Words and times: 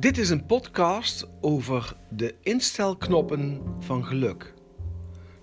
Dit 0.00 0.18
is 0.18 0.30
een 0.30 0.46
podcast 0.46 1.28
over 1.40 1.96
de 2.08 2.34
instelknoppen 2.42 3.62
van 3.78 4.04
geluk 4.04 4.54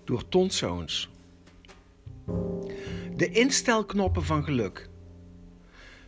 door 0.04 0.27
Ton 0.27 0.50
Soons. 0.50 1.09
De 3.15 3.29
instelknoppen 3.29 4.23
van 4.23 4.43
geluk. 4.43 4.89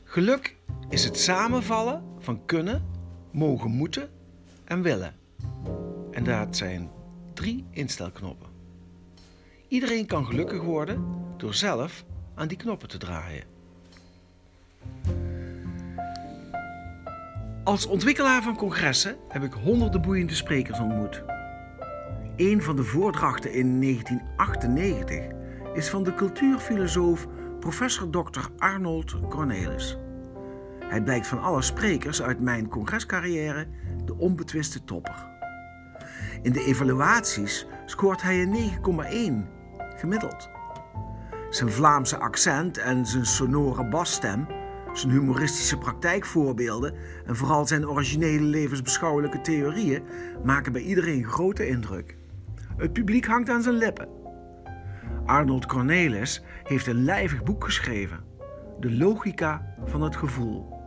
Geluk 0.03 0.55
is 0.89 1.03
het 1.03 1.17
samenvallen 1.17 2.03
van 2.19 2.45
kunnen, 2.45 2.85
mogen 3.31 3.71
moeten 3.71 4.09
en 4.65 4.81
willen. 4.81 5.15
En 6.11 6.23
dat 6.23 6.57
zijn 6.57 6.89
drie 7.33 7.65
instelknoppen. 7.71 8.47
Iedereen 9.67 10.05
kan 10.05 10.25
gelukkig 10.25 10.61
worden 10.61 11.05
door 11.37 11.53
zelf 11.53 12.05
aan 12.35 12.47
die 12.47 12.57
knoppen 12.57 12.87
te 12.87 12.97
draaien. 12.97 13.58
Als 17.69 17.85
ontwikkelaar 17.85 18.43
van 18.43 18.55
congressen 18.55 19.17
heb 19.27 19.43
ik 19.43 19.53
honderden 19.53 20.01
boeiende 20.01 20.35
sprekers 20.35 20.79
ontmoet. 20.79 21.23
Een 22.35 22.61
van 22.61 22.75
de 22.75 22.83
voordrachten 22.83 23.53
in 23.53 23.81
1998 23.81 25.25
is 25.73 25.89
van 25.89 26.03
de 26.03 26.13
cultuurfilosoof 26.13 27.27
professor 27.59 28.09
Dr. 28.09 28.47
Arnold 28.57 29.15
Cornelis. 29.29 29.97
Hij 30.85 31.01
blijkt 31.01 31.27
van 31.27 31.41
alle 31.41 31.61
sprekers 31.61 32.21
uit 32.21 32.39
mijn 32.39 32.67
congrescarrière 32.67 33.67
de 34.05 34.17
onbetwiste 34.17 34.83
topper. 34.83 35.27
In 36.41 36.51
de 36.51 36.63
evaluaties 36.65 37.67
scoort 37.85 38.21
hij 38.21 38.41
een 38.41 39.43
9,1 39.45 39.97
gemiddeld. 39.97 40.49
Zijn 41.49 41.71
Vlaamse 41.71 42.17
accent 42.17 42.77
en 42.77 43.05
zijn 43.05 43.25
sonore 43.25 43.87
basstem 43.89 44.47
zijn 44.99 45.11
humoristische 45.11 45.77
praktijkvoorbeelden 45.77 46.93
en 47.25 47.35
vooral 47.35 47.67
zijn 47.67 47.89
originele 47.89 48.45
levensbeschouwelijke 48.45 49.41
theorieën 49.41 50.03
maken 50.43 50.71
bij 50.71 50.81
iedereen 50.81 51.25
grote 51.25 51.67
indruk. 51.67 52.17
Het 52.77 52.93
publiek 52.93 53.25
hangt 53.25 53.49
aan 53.49 53.61
zijn 53.61 53.75
lippen. 53.75 54.07
Arnold 55.25 55.65
Cornelis 55.65 56.43
heeft 56.63 56.87
een 56.87 57.03
lijvig 57.03 57.43
boek 57.43 57.63
geschreven, 57.63 58.23
De 58.79 58.91
logica 58.91 59.75
van 59.85 60.01
het 60.01 60.15
gevoel. 60.15 60.77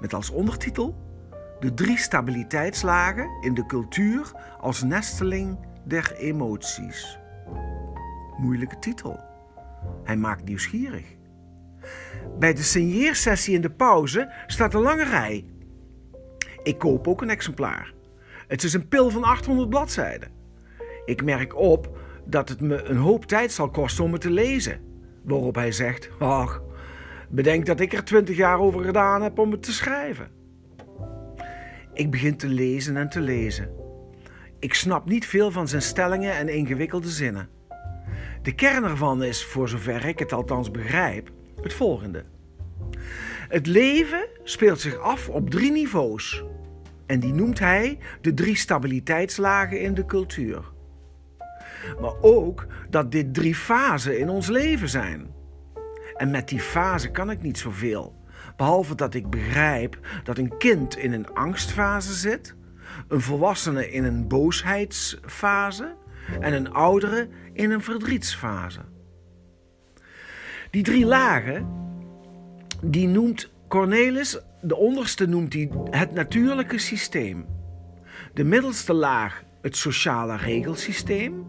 Met 0.00 0.14
als 0.14 0.30
ondertitel 0.30 1.08
De 1.60 1.74
drie 1.74 1.98
stabiliteitslagen 1.98 3.30
in 3.40 3.54
de 3.54 3.66
cultuur 3.66 4.32
als 4.60 4.82
nesteling 4.82 5.58
der 5.84 6.14
emoties. 6.16 7.18
Moeilijke 8.36 8.78
titel. 8.78 9.20
Hij 10.04 10.16
maakt 10.16 10.44
nieuwsgierig. 10.44 11.18
Bij 12.38 12.54
de 12.54 12.62
signeersessie 12.62 13.54
in 13.54 13.60
de 13.60 13.70
pauze 13.70 14.32
staat 14.46 14.74
een 14.74 14.80
lange 14.80 15.04
rij. 15.04 15.44
Ik 16.62 16.78
koop 16.78 17.08
ook 17.08 17.22
een 17.22 17.30
exemplaar. 17.30 17.94
Het 18.48 18.62
is 18.62 18.72
een 18.72 18.88
pil 18.88 19.10
van 19.10 19.24
800 19.24 19.68
bladzijden. 19.68 20.30
Ik 21.04 21.24
merk 21.24 21.56
op 21.56 21.98
dat 22.24 22.48
het 22.48 22.60
me 22.60 22.82
een 22.82 22.96
hoop 22.96 23.24
tijd 23.24 23.52
zal 23.52 23.70
kosten 23.70 24.04
om 24.04 24.12
het 24.12 24.20
te 24.20 24.30
lezen. 24.30 24.80
Waarop 25.24 25.54
hij 25.54 25.72
zegt: 25.72 26.10
Ach, 26.18 26.62
bedenk 27.28 27.66
dat 27.66 27.80
ik 27.80 27.92
er 27.92 28.04
20 28.04 28.36
jaar 28.36 28.58
over 28.58 28.84
gedaan 28.84 29.22
heb 29.22 29.38
om 29.38 29.50
het 29.50 29.62
te 29.62 29.72
schrijven. 29.72 30.30
Ik 31.92 32.10
begin 32.10 32.36
te 32.36 32.48
lezen 32.48 32.96
en 32.96 33.08
te 33.08 33.20
lezen. 33.20 33.70
Ik 34.58 34.74
snap 34.74 35.08
niet 35.08 35.26
veel 35.26 35.50
van 35.50 35.68
zijn 35.68 35.82
stellingen 35.82 36.36
en 36.36 36.48
ingewikkelde 36.48 37.08
zinnen. 37.08 37.48
De 38.42 38.54
kern 38.54 38.84
ervan 38.84 39.22
is, 39.22 39.44
voor 39.44 39.68
zover 39.68 40.04
ik 40.04 40.18
het 40.18 40.32
althans 40.32 40.70
begrijp, 40.70 41.30
het 41.62 41.72
volgende. 41.72 42.24
Het 43.48 43.66
leven 43.66 44.28
speelt 44.42 44.80
zich 44.80 44.98
af 44.98 45.28
op 45.28 45.50
drie 45.50 45.70
niveaus. 45.70 46.44
En 47.06 47.20
die 47.20 47.34
noemt 47.34 47.58
hij 47.58 47.98
de 48.20 48.34
drie 48.34 48.56
stabiliteitslagen 48.56 49.80
in 49.80 49.94
de 49.94 50.06
cultuur. 50.06 50.64
Maar 52.00 52.14
ook 52.20 52.66
dat 52.90 53.12
dit 53.12 53.34
drie 53.34 53.54
fasen 53.54 54.18
in 54.18 54.28
ons 54.28 54.48
leven 54.48 54.88
zijn. 54.88 55.30
En 56.16 56.30
met 56.30 56.48
die 56.48 56.60
fase 56.60 57.10
kan 57.10 57.30
ik 57.30 57.42
niet 57.42 57.58
zoveel. 57.58 58.18
Behalve 58.56 58.94
dat 58.94 59.14
ik 59.14 59.30
begrijp 59.30 59.98
dat 60.24 60.38
een 60.38 60.56
kind 60.58 60.96
in 60.96 61.12
een 61.12 61.34
angstfase 61.34 62.14
zit, 62.14 62.54
een 63.08 63.20
volwassene 63.20 63.90
in 63.90 64.04
een 64.04 64.28
boosheidsfase 64.28 65.94
en 66.40 66.52
een 66.52 66.72
oudere 66.72 67.28
in 67.52 67.70
een 67.70 67.82
verdrietsfase. 67.82 68.80
Die 70.70 70.82
drie 70.82 71.06
lagen, 71.06 71.68
die 72.82 73.08
noemt 73.08 73.50
Cornelis, 73.68 74.38
de 74.62 74.76
onderste 74.76 75.26
noemt 75.26 75.52
hij 75.52 75.70
het 75.90 76.12
natuurlijke 76.12 76.78
systeem. 76.78 77.46
De 78.34 78.44
middelste 78.44 78.92
laag 78.92 79.44
het 79.62 79.76
sociale 79.76 80.36
regelsysteem. 80.36 81.44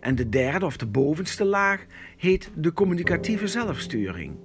En 0.00 0.14
de 0.14 0.28
derde 0.28 0.66
of 0.66 0.76
de 0.76 0.86
bovenste 0.86 1.44
laag 1.44 1.84
heet 2.16 2.50
de 2.54 2.72
communicatieve 2.72 3.46
zelfsturing. 3.46 4.36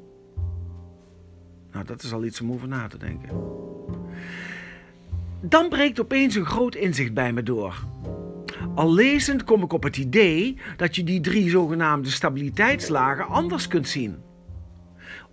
Nou, 1.72 1.86
dat 1.86 2.03
is 2.03 2.13
al 2.13 2.24
iets 2.24 2.41
om 2.41 2.51
over 2.51 2.68
na 2.68 2.88
te 2.88 2.97
denken. 2.97 3.30
Dan 5.41 5.69
breekt 5.69 6.00
opeens 6.00 6.36
een 6.36 6.46
groot 6.46 6.75
inzicht 6.75 7.13
bij 7.13 7.34
me 7.34 7.44
door. 7.44 7.84
Al 8.79 8.94
lezend 8.94 9.44
kom 9.44 9.63
ik 9.63 9.73
op 9.73 9.84
het 9.84 9.97
idee 9.97 10.57
dat 10.78 10.95
je 10.95 11.03
die 11.03 11.22
drie 11.22 11.50
zogenaamde 11.50 12.09
stabiliteitslagen 12.09 13.28
anders 13.28 13.67
kunt 13.67 13.88
zien. 13.88 14.17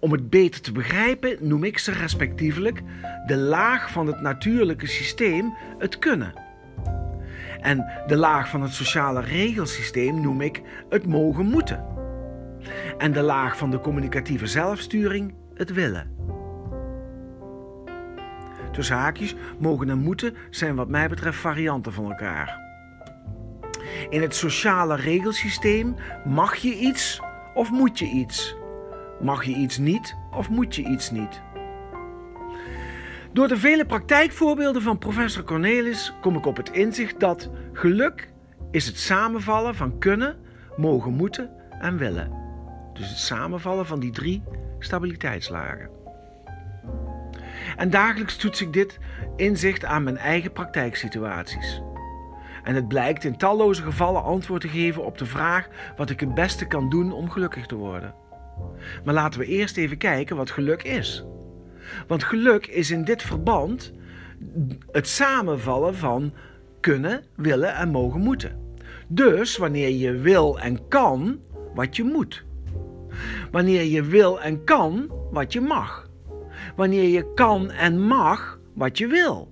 Om 0.00 0.12
het 0.12 0.30
beter 0.30 0.60
te 0.60 0.72
begrijpen 0.72 1.36
noem 1.40 1.64
ik 1.64 1.78
ze 1.78 1.92
respectievelijk 1.92 2.82
de 3.26 3.36
laag 3.36 3.90
van 3.90 4.06
het 4.06 4.20
natuurlijke 4.20 4.86
systeem, 4.86 5.54
het 5.78 5.98
kunnen. 5.98 6.32
En 7.60 7.86
de 8.06 8.16
laag 8.16 8.48
van 8.48 8.62
het 8.62 8.72
sociale 8.72 9.20
regelsysteem 9.20 10.20
noem 10.20 10.40
ik 10.40 10.62
het 10.88 11.06
mogen 11.06 11.46
moeten. 11.46 11.84
En 12.98 13.12
de 13.12 13.22
laag 13.22 13.56
van 13.56 13.70
de 13.70 13.80
communicatieve 13.80 14.46
zelfsturing 14.46 15.34
het 15.54 15.72
willen. 15.72 16.10
Tussen 18.72 18.96
haakjes, 18.96 19.34
mogen 19.58 19.90
en 19.90 19.98
moeten 19.98 20.34
zijn 20.50 20.74
wat 20.74 20.88
mij 20.88 21.08
betreft 21.08 21.38
varianten 21.38 21.92
van 21.92 22.04
elkaar. 22.04 22.65
In 24.08 24.22
het 24.22 24.34
sociale 24.34 24.96
regelsysteem 24.96 25.94
mag 26.24 26.56
je 26.56 26.74
iets 26.74 27.20
of 27.54 27.70
moet 27.70 27.98
je 27.98 28.06
iets. 28.06 28.56
Mag 29.20 29.44
je 29.44 29.54
iets 29.54 29.78
niet 29.78 30.16
of 30.30 30.48
moet 30.48 30.74
je 30.74 30.82
iets 30.82 31.10
niet. 31.10 31.42
Door 33.32 33.48
de 33.48 33.56
vele 33.56 33.86
praktijkvoorbeelden 33.86 34.82
van 34.82 34.98
professor 34.98 35.44
Cornelis 35.44 36.14
kom 36.20 36.36
ik 36.36 36.46
op 36.46 36.56
het 36.56 36.70
inzicht 36.70 37.20
dat 37.20 37.50
geluk 37.72 38.32
is 38.70 38.86
het 38.86 38.98
samenvallen 38.98 39.74
van 39.74 39.98
kunnen, 39.98 40.36
mogen, 40.76 41.12
moeten 41.12 41.50
en 41.80 41.96
willen. 41.96 42.30
Dus 42.92 43.08
het 43.08 43.18
samenvallen 43.18 43.86
van 43.86 44.00
die 44.00 44.10
drie 44.10 44.42
stabiliteitslagen. 44.78 45.90
En 47.76 47.90
dagelijks 47.90 48.36
toets 48.36 48.60
ik 48.60 48.72
dit 48.72 48.98
inzicht 49.36 49.84
aan 49.84 50.02
mijn 50.02 50.18
eigen 50.18 50.52
praktijksituaties. 50.52 51.80
En 52.66 52.74
het 52.74 52.88
blijkt 52.88 53.24
in 53.24 53.36
talloze 53.36 53.82
gevallen 53.82 54.22
antwoord 54.22 54.60
te 54.60 54.68
geven 54.68 55.04
op 55.04 55.18
de 55.18 55.26
vraag 55.26 55.68
wat 55.96 56.10
ik 56.10 56.20
het 56.20 56.34
beste 56.34 56.66
kan 56.66 56.90
doen 56.90 57.12
om 57.12 57.30
gelukkig 57.30 57.66
te 57.66 57.74
worden. 57.74 58.14
Maar 59.04 59.14
laten 59.14 59.40
we 59.40 59.46
eerst 59.46 59.76
even 59.76 59.96
kijken 59.96 60.36
wat 60.36 60.50
geluk 60.50 60.82
is. 60.82 61.24
Want 62.06 62.24
geluk 62.24 62.66
is 62.66 62.90
in 62.90 63.04
dit 63.04 63.22
verband 63.22 63.92
het 64.92 65.08
samenvallen 65.08 65.94
van 65.94 66.32
kunnen, 66.80 67.24
willen 67.36 67.74
en 67.74 67.88
mogen 67.88 68.20
moeten. 68.20 68.74
Dus 69.08 69.56
wanneer 69.56 69.90
je 69.90 70.12
wil 70.12 70.60
en 70.60 70.88
kan 70.88 71.40
wat 71.74 71.96
je 71.96 72.04
moet. 72.04 72.44
Wanneer 73.50 73.84
je 73.84 74.02
wil 74.02 74.40
en 74.40 74.64
kan 74.64 75.10
wat 75.30 75.52
je 75.52 75.60
mag. 75.60 76.08
Wanneer 76.76 77.08
je 77.08 77.32
kan 77.34 77.70
en 77.70 78.00
mag 78.00 78.58
wat 78.74 78.98
je 78.98 79.06
wil. 79.06 79.50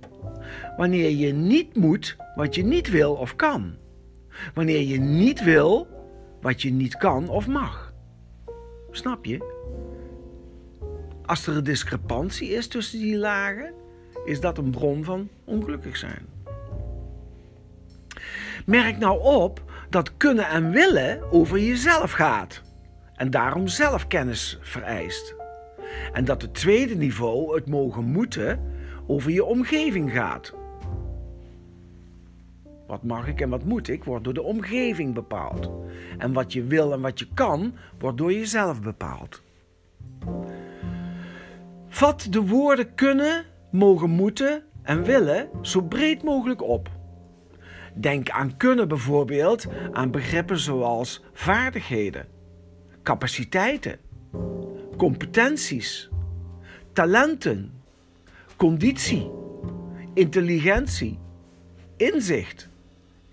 Wanneer 0.77 1.09
je 1.09 1.33
niet 1.33 1.75
moet 1.75 2.15
wat 2.35 2.55
je 2.55 2.63
niet 2.63 2.89
wil 2.89 3.13
of 3.13 3.35
kan. 3.35 3.75
Wanneer 4.53 4.81
je 4.81 4.99
niet 4.99 5.43
wil 5.43 5.87
wat 6.41 6.61
je 6.61 6.71
niet 6.71 6.97
kan 6.97 7.29
of 7.29 7.47
mag. 7.47 7.93
Snap 8.91 9.25
je? 9.25 9.53
Als 11.25 11.47
er 11.47 11.57
een 11.57 11.63
discrepantie 11.63 12.49
is 12.49 12.67
tussen 12.67 12.99
die 12.99 13.17
lagen, 13.17 13.73
is 14.25 14.39
dat 14.39 14.57
een 14.57 14.71
bron 14.71 15.03
van 15.03 15.29
ongelukkig 15.43 15.97
zijn. 15.97 16.25
Merk 18.65 18.97
nou 18.97 19.21
op 19.21 19.63
dat 19.89 20.17
kunnen 20.17 20.47
en 20.47 20.71
willen 20.71 21.31
over 21.31 21.59
jezelf 21.59 22.11
gaat 22.11 22.61
en 23.15 23.29
daarom 23.29 23.67
zelfkennis 23.67 24.57
vereist. 24.61 25.35
En 26.13 26.25
dat 26.25 26.41
het 26.41 26.53
tweede 26.53 26.95
niveau, 26.95 27.55
het 27.55 27.69
mogen 27.69 28.03
moeten, 28.03 28.59
over 29.07 29.31
je 29.31 29.45
omgeving 29.45 30.11
gaat. 30.11 30.53
Wat 32.87 33.03
mag 33.03 33.27
ik 33.27 33.41
en 33.41 33.49
wat 33.49 33.63
moet 33.63 33.87
ik, 33.87 34.03
wordt 34.03 34.23
door 34.23 34.33
de 34.33 34.41
omgeving 34.41 35.13
bepaald. 35.13 35.71
En 36.17 36.33
wat 36.33 36.53
je 36.53 36.63
wil 36.63 36.93
en 36.93 37.01
wat 37.01 37.19
je 37.19 37.27
kan, 37.33 37.73
wordt 37.99 38.17
door 38.17 38.33
jezelf 38.33 38.81
bepaald. 38.81 39.41
Vat 41.87 42.27
de 42.29 42.41
woorden 42.41 42.95
kunnen, 42.95 43.45
mogen 43.71 44.09
moeten 44.09 44.63
en 44.83 45.03
willen 45.03 45.49
zo 45.61 45.81
breed 45.81 46.23
mogelijk 46.23 46.61
op. 46.61 46.89
Denk 47.93 48.29
aan 48.29 48.57
kunnen 48.57 48.87
bijvoorbeeld 48.87 49.65
aan 49.91 50.11
begrippen 50.11 50.57
zoals 50.57 51.23
vaardigheden, 51.33 52.27
capaciteiten, 53.03 53.99
competenties, 54.97 56.09
talenten, 56.93 57.71
conditie, 58.55 59.31
intelligentie, 60.13 61.19
inzicht, 61.97 62.69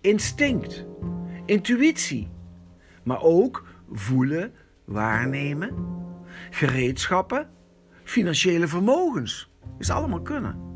instinct, 0.01 0.87
intuïtie, 1.47 2.29
maar 3.03 3.23
ook 3.23 3.67
voelen, 3.93 4.53
waarnemen, 4.85 5.75
gereedschappen, 6.51 7.49
financiële 8.05 8.69
vermogens. 8.69 9.51
Is 9.79 9.91
allemaal 9.91 10.23
kunnen. 10.23 10.71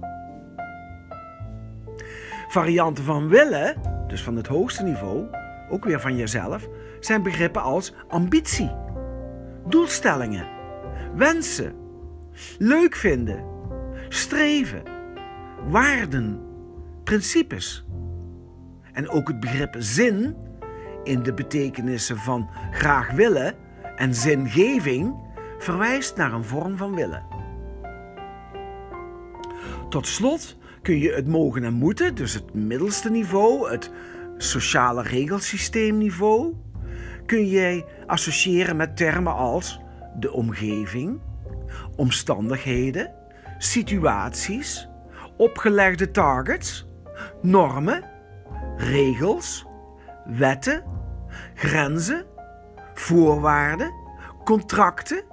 Varianten 2.48 3.04
van 3.04 3.28
willen, 3.28 3.80
dus 4.08 4.22
van 4.22 4.36
het 4.36 4.46
hoogste 4.46 4.82
niveau, 4.82 5.26
ook 5.70 5.84
weer 5.84 6.00
van 6.00 6.16
jezelf, 6.16 6.68
zijn 7.00 7.22
begrippen 7.22 7.62
als 7.62 7.92
ambitie, 8.08 8.70
doelstellingen, 9.68 10.46
wensen, 11.14 11.74
leuk 12.58 12.94
vinden, 12.94 13.55
streven, 14.08 14.82
waarden, 15.66 16.40
principes. 17.04 17.84
En 18.92 19.08
ook 19.08 19.28
het 19.28 19.40
begrip 19.40 19.74
zin 19.78 20.36
in 21.04 21.22
de 21.22 21.34
betekenissen 21.34 22.16
van 22.16 22.48
graag 22.70 23.10
willen 23.10 23.54
en 23.96 24.14
zingeving 24.14 25.14
verwijst 25.58 26.16
naar 26.16 26.32
een 26.32 26.44
vorm 26.44 26.76
van 26.76 26.94
willen. 26.94 27.22
Tot 29.88 30.06
slot 30.06 30.56
kun 30.82 30.98
je 30.98 31.12
het 31.12 31.28
mogen 31.28 31.64
en 31.64 31.72
moeten, 31.72 32.14
dus 32.14 32.34
het 32.34 32.54
middelste 32.54 33.10
niveau, 33.10 33.70
het 33.70 33.90
sociale 34.36 35.02
regelsysteemniveau, 35.02 36.54
kun 37.26 37.46
jij 37.46 37.84
associëren 38.06 38.76
met 38.76 38.96
termen 38.96 39.34
als 39.34 39.80
de 40.18 40.32
omgeving, 40.32 41.20
omstandigheden, 41.96 43.12
situaties, 43.58 44.88
opgelegde 45.36 46.10
targets, 46.10 46.86
normen, 47.42 48.04
regels, 48.76 49.66
wetten, 50.26 50.84
grenzen, 51.54 52.26
voorwaarden, 52.94 53.92
contracten, 54.44 55.24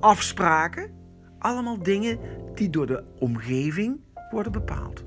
afspraken. 0.00 0.98
Allemaal 1.38 1.82
dingen 1.82 2.18
die 2.54 2.70
door 2.70 2.86
de 2.86 3.04
omgeving 3.18 4.00
worden 4.30 4.52
bepaald. 4.52 5.04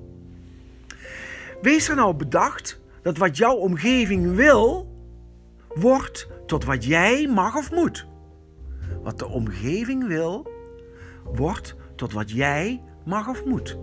Wees 1.62 1.90
er 1.90 1.96
nou 1.96 2.16
bedacht 2.16 2.80
dat 3.02 3.18
wat 3.18 3.38
jouw 3.38 3.56
omgeving 3.56 4.36
wil, 4.36 4.92
wordt 5.68 6.28
tot 6.46 6.64
wat 6.64 6.86
jij 6.86 7.28
mag 7.28 7.56
of 7.56 7.72
moet. 7.72 8.08
Wat 9.04 9.20
de 9.20 9.28
omgeving 9.28 10.08
wil, 10.08 10.52
wordt 11.24 11.76
tot 11.96 12.14
wat 12.14 12.32
jij 12.32 12.84
mag 13.06 13.28
of 13.30 13.46
moet. 13.46 13.78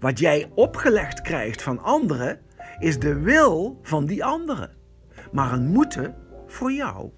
Wat 0.00 0.18
jij 0.18 0.50
opgelegd 0.54 1.20
krijgt 1.20 1.62
van 1.62 1.82
anderen, 1.82 2.40
is 2.78 2.98
de 2.98 3.14
wil 3.14 3.78
van 3.82 4.06
die 4.06 4.24
anderen, 4.24 4.70
maar 5.32 5.52
een 5.52 5.66
moeten 5.66 6.14
voor 6.46 6.72
jou. 6.72 7.10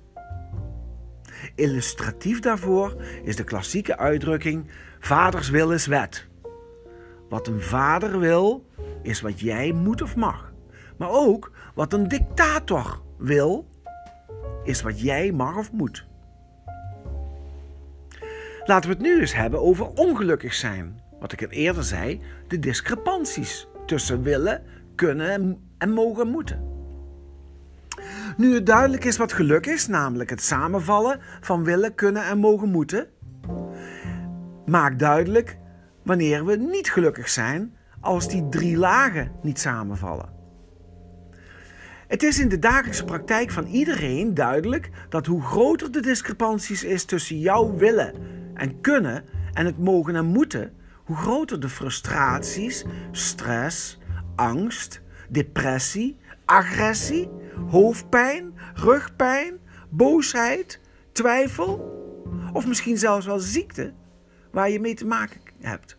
Illustratief 1.55 2.41
daarvoor 2.41 3.03
is 3.25 3.37
de 3.37 3.45
klassieke 3.45 3.97
uitdrukking: 3.97 4.71
vaders 4.99 5.51
wil 5.51 5.73
is 5.73 5.87
wet. 5.87 6.27
Wat 7.29 7.47
een 7.47 7.63
vader 7.63 8.19
wil, 8.19 8.67
is 9.03 9.21
wat 9.21 9.41
jij 9.41 9.73
moet 9.73 10.03
of 10.03 10.17
mag. 10.17 10.53
Maar 10.97 11.11
ook 11.11 11.53
wat 11.75 11.93
een 11.93 12.09
dictator 12.09 13.03
wil, 13.19 13.69
is 14.65 14.83
wat 14.83 15.01
jij 15.01 15.33
mag 15.33 15.57
of 15.57 15.73
moet. 15.73 16.07
Laten 18.69 18.91
we 18.91 18.97
het 18.97 19.05
nu 19.05 19.21
eens 19.21 19.35
hebben 19.35 19.61
over 19.61 19.87
ongelukkig 19.87 20.55
zijn. 20.55 21.01
Wat 21.21 21.33
ik 21.33 21.41
het 21.41 21.51
eerder 21.51 21.85
zei, 21.85 22.21
de 22.49 22.59
discrepanties 22.59 23.69
tussen 23.87 24.23
willen, 24.23 24.63
kunnen 24.95 25.59
en 25.79 25.91
mogen 25.91 26.29
moeten. 26.29 26.63
Nu 28.37 28.55
het 28.55 28.67
duidelijk 28.67 29.05
is 29.05 29.17
wat 29.17 29.33
geluk 29.33 29.67
is, 29.67 29.87
namelijk 29.87 30.31
het 30.31 30.43
samenvallen 30.43 31.21
van 31.41 31.65
willen, 31.65 31.95
kunnen 31.95 32.25
en 32.25 32.39
mogen 32.39 32.69
moeten, 32.69 33.07
maak 34.67 34.99
duidelijk 34.99 35.59
wanneer 36.03 36.45
we 36.45 36.57
niet 36.57 36.91
gelukkig 36.91 37.29
zijn 37.29 37.77
als 38.01 38.29
die 38.29 38.49
drie 38.49 38.77
lagen 38.77 39.33
niet 39.43 39.59
samenvallen. 39.59 40.29
Het 42.09 42.23
is 42.23 42.41
in 42.41 42.49
de 42.49 42.59
dagelijkse 42.59 43.05
praktijk 43.05 43.51
van 43.51 43.67
iedereen 43.67 44.35
duidelijk 44.35 44.91
dat 45.09 45.27
hoe 45.27 45.43
groter 45.43 45.93
de 45.93 46.01
discrepanties 46.01 46.85
is 46.85 47.05
tussen 47.05 47.39
jouw 47.39 47.77
willen 47.77 48.39
en 48.59 48.81
kunnen 48.81 49.25
en 49.53 49.67
het 49.67 49.79
mogen 49.79 50.17
en 50.17 50.27
moeten, 50.27 50.73
hoe 51.05 51.17
groter 51.17 51.61
de 51.61 51.69
frustraties, 51.69 52.85
stress, 53.11 53.99
angst, 54.37 55.01
depressie, 55.29 56.17
agressie, 56.45 57.31
hoofdpijn, 57.71 58.55
rugpijn, 58.75 59.59
boosheid, 59.89 60.81
twijfel 61.13 61.97
of 62.53 62.67
misschien 62.67 62.99
zelfs 62.99 63.27
wel 63.27 63.39
ziekte 63.39 63.93
waar 64.53 64.71
je 64.71 64.81
mee 64.81 64.95
te 64.95 65.07
maken 65.07 65.41
hebt. 65.61 65.97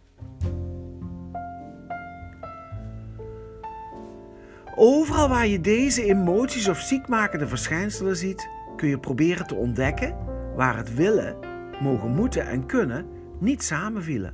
Overal 4.76 5.30
waar 5.30 5.48
je 5.48 5.62
deze 5.62 6.04
emoties 6.04 6.68
of 6.68 6.80
ziekmakende 6.80 7.48
verschijnselen 7.48 8.16
ziet, 8.16 8.50
kun 8.76 8.90
je 8.90 9.00
proberen 9.00 9.48
te 9.48 9.56
ontdekken 9.56 10.16
waar 10.56 10.78
het 10.78 10.96
willen, 10.96 11.38
mogen 11.80 12.16
moeten 12.16 12.48
en 12.48 12.66
kunnen 12.66 13.06
niet 13.40 13.64
samenvielen. 13.64 14.34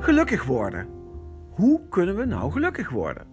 Gelukkig 0.00 0.44
worden. 0.44 0.86
Hoe 1.50 1.80
kunnen 1.88 2.16
we 2.16 2.24
nou 2.24 2.52
gelukkig 2.52 2.90
worden? 2.90 3.26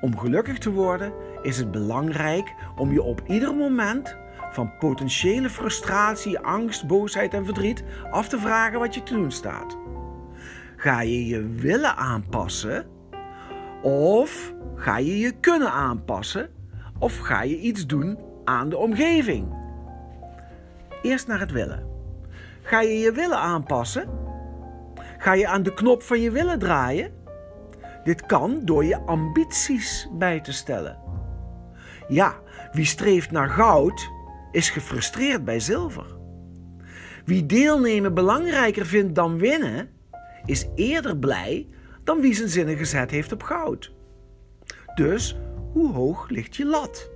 Om 0.00 0.18
gelukkig 0.18 0.58
te 0.58 0.70
worden 0.70 1.12
is 1.42 1.58
het 1.58 1.70
belangrijk 1.70 2.54
om 2.76 2.92
je 2.92 3.02
op 3.02 3.22
ieder 3.26 3.54
moment 3.54 4.16
van 4.50 4.72
potentiële 4.78 5.50
frustratie, 5.50 6.38
angst, 6.38 6.86
boosheid 6.86 7.34
en 7.34 7.44
verdriet 7.44 7.84
af 8.10 8.28
te 8.28 8.38
vragen 8.38 8.78
wat 8.78 8.94
je 8.94 9.02
te 9.02 9.14
doen 9.14 9.30
staat. 9.30 9.76
Ga 10.76 11.00
je 11.00 11.26
je 11.26 11.46
willen 11.46 11.96
aanpassen 11.96 12.86
of 13.82 14.54
ga 14.74 14.98
je 14.98 15.18
je 15.18 15.32
kunnen 15.40 15.72
aanpassen 15.72 16.50
of 16.98 17.18
ga 17.18 17.42
je 17.42 17.58
iets 17.58 17.86
doen 17.86 18.18
aan 18.44 18.68
de 18.68 18.76
omgeving? 18.76 19.57
Eerst 21.02 21.26
naar 21.26 21.40
het 21.40 21.50
willen. 21.50 21.86
Ga 22.62 22.80
je 22.80 22.98
je 22.98 23.12
willen 23.12 23.38
aanpassen? 23.38 24.08
Ga 25.18 25.32
je 25.32 25.46
aan 25.46 25.62
de 25.62 25.74
knop 25.74 26.02
van 26.02 26.20
je 26.20 26.30
willen 26.30 26.58
draaien? 26.58 27.12
Dit 28.04 28.26
kan 28.26 28.60
door 28.64 28.84
je 28.84 28.98
ambities 28.98 30.08
bij 30.12 30.40
te 30.40 30.52
stellen. 30.52 30.98
Ja, 32.08 32.34
wie 32.72 32.84
streeft 32.84 33.30
naar 33.30 33.48
goud, 33.48 34.10
is 34.52 34.70
gefrustreerd 34.70 35.44
bij 35.44 35.60
zilver. 35.60 36.16
Wie 37.24 37.46
deelnemen 37.46 38.14
belangrijker 38.14 38.86
vindt 38.86 39.14
dan 39.14 39.38
winnen, 39.38 39.90
is 40.44 40.68
eerder 40.74 41.16
blij 41.16 41.68
dan 42.04 42.20
wie 42.20 42.34
zijn 42.34 42.48
zinnen 42.48 42.76
gezet 42.76 43.10
heeft 43.10 43.32
op 43.32 43.42
goud. 43.42 43.92
Dus 44.94 45.36
hoe 45.72 45.92
hoog 45.92 46.28
ligt 46.28 46.56
je 46.56 46.66
lat? 46.66 47.10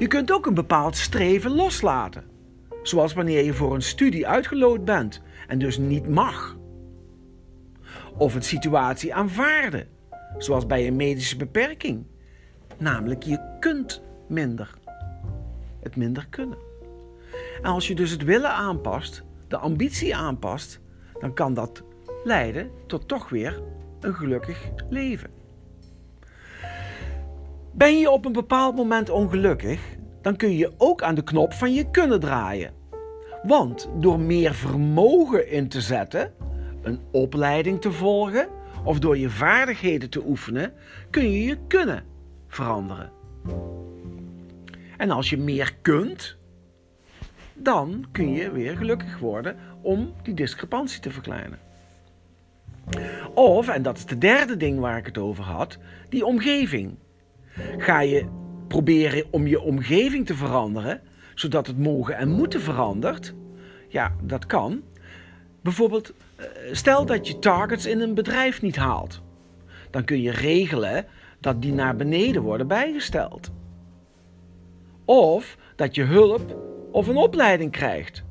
Je 0.00 0.06
kunt 0.06 0.32
ook 0.32 0.46
een 0.46 0.54
bepaald 0.54 0.96
streven 0.96 1.50
loslaten, 1.50 2.24
zoals 2.82 3.12
wanneer 3.12 3.44
je 3.44 3.54
voor 3.54 3.74
een 3.74 3.82
studie 3.82 4.26
uitgeloot 4.26 4.84
bent 4.84 5.22
en 5.48 5.58
dus 5.58 5.78
niet 5.78 6.08
mag. 6.08 6.56
Of 8.16 8.34
een 8.34 8.42
situatie 8.42 9.14
aanvaarden, 9.14 9.88
zoals 10.38 10.66
bij 10.66 10.86
een 10.86 10.96
medische 10.96 11.36
beperking, 11.36 12.04
namelijk 12.78 13.22
je 13.22 13.56
kunt 13.58 14.02
minder 14.28 14.78
het 15.82 15.96
minder 15.96 16.26
kunnen. 16.30 16.58
En 17.62 17.70
als 17.70 17.88
je 17.88 17.94
dus 17.94 18.10
het 18.10 18.24
willen 18.24 18.50
aanpast, 18.50 19.22
de 19.48 19.56
ambitie 19.56 20.16
aanpast, 20.16 20.80
dan 21.18 21.34
kan 21.34 21.54
dat 21.54 21.82
leiden 22.24 22.70
tot 22.86 23.08
toch 23.08 23.28
weer 23.28 23.62
een 24.00 24.14
gelukkig 24.14 24.70
leven. 24.88 25.39
Ben 27.72 27.98
je 27.98 28.10
op 28.10 28.24
een 28.24 28.32
bepaald 28.32 28.76
moment 28.76 29.10
ongelukkig, 29.10 29.80
dan 30.22 30.36
kun 30.36 30.56
je 30.56 30.72
ook 30.76 31.02
aan 31.02 31.14
de 31.14 31.24
knop 31.24 31.52
van 31.52 31.74
je 31.74 31.90
kunnen 31.90 32.20
draaien. 32.20 32.72
Want 33.42 33.88
door 33.96 34.20
meer 34.20 34.54
vermogen 34.54 35.50
in 35.50 35.68
te 35.68 35.80
zetten, 35.80 36.32
een 36.82 37.00
opleiding 37.10 37.80
te 37.80 37.92
volgen 37.92 38.48
of 38.84 38.98
door 38.98 39.18
je 39.18 39.30
vaardigheden 39.30 40.10
te 40.10 40.26
oefenen, 40.26 40.72
kun 41.10 41.30
je 41.30 41.44
je 41.44 41.58
kunnen 41.68 42.04
veranderen. 42.48 43.10
En 44.96 45.10
als 45.10 45.30
je 45.30 45.36
meer 45.36 45.74
kunt, 45.82 46.36
dan 47.54 48.04
kun 48.12 48.32
je 48.32 48.50
weer 48.50 48.76
gelukkig 48.76 49.18
worden 49.18 49.56
om 49.80 50.12
die 50.22 50.34
discrepantie 50.34 51.00
te 51.00 51.10
verkleinen. 51.10 51.58
Of, 53.34 53.68
en 53.68 53.82
dat 53.82 53.96
is 53.96 54.06
de 54.06 54.18
derde 54.18 54.56
ding 54.56 54.78
waar 54.78 54.98
ik 54.98 55.06
het 55.06 55.18
over 55.18 55.44
had, 55.44 55.78
die 56.08 56.26
omgeving. 56.26 56.96
Ga 57.78 58.00
je 58.00 58.26
proberen 58.68 59.24
om 59.30 59.46
je 59.46 59.60
omgeving 59.60 60.26
te 60.26 60.34
veranderen, 60.34 61.00
zodat 61.34 61.66
het 61.66 61.78
mogen 61.78 62.16
en 62.16 62.28
moeten 62.28 62.60
verandert? 62.60 63.34
Ja, 63.88 64.14
dat 64.22 64.46
kan. 64.46 64.82
Bijvoorbeeld, 65.62 66.12
eh, 66.36 66.46
stel 66.72 67.06
dat 67.06 67.26
je 67.26 67.38
targets 67.38 67.86
in 67.86 68.00
een 68.00 68.14
bedrijf 68.14 68.62
niet 68.62 68.76
haalt. 68.76 69.20
Dan 69.90 70.04
kun 70.04 70.20
je 70.20 70.30
regelen 70.30 71.06
dat 71.40 71.62
die 71.62 71.72
naar 71.72 71.96
beneden 71.96 72.42
worden 72.42 72.66
bijgesteld. 72.66 73.50
Of 75.04 75.56
dat 75.76 75.94
je 75.94 76.02
hulp 76.02 76.56
of 76.92 77.06
een 77.06 77.16
opleiding 77.16 77.70
krijgt. 77.70 78.22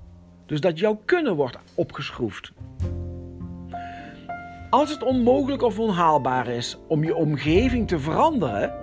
Dus 0.45 0.62
dat 0.62 0.79
jouw 0.79 1.01
kunnen 1.05 1.36
wordt 1.36 1.57
opgeschroefd. 1.75 2.51
Als 4.69 4.89
het 4.89 5.03
onmogelijk 5.03 5.62
of 5.62 5.79
onhaalbaar 5.79 6.48
is 6.48 6.77
om 6.88 7.03
je 7.03 7.15
omgeving 7.15 7.88
te 7.88 8.00
veranderen 8.00 8.78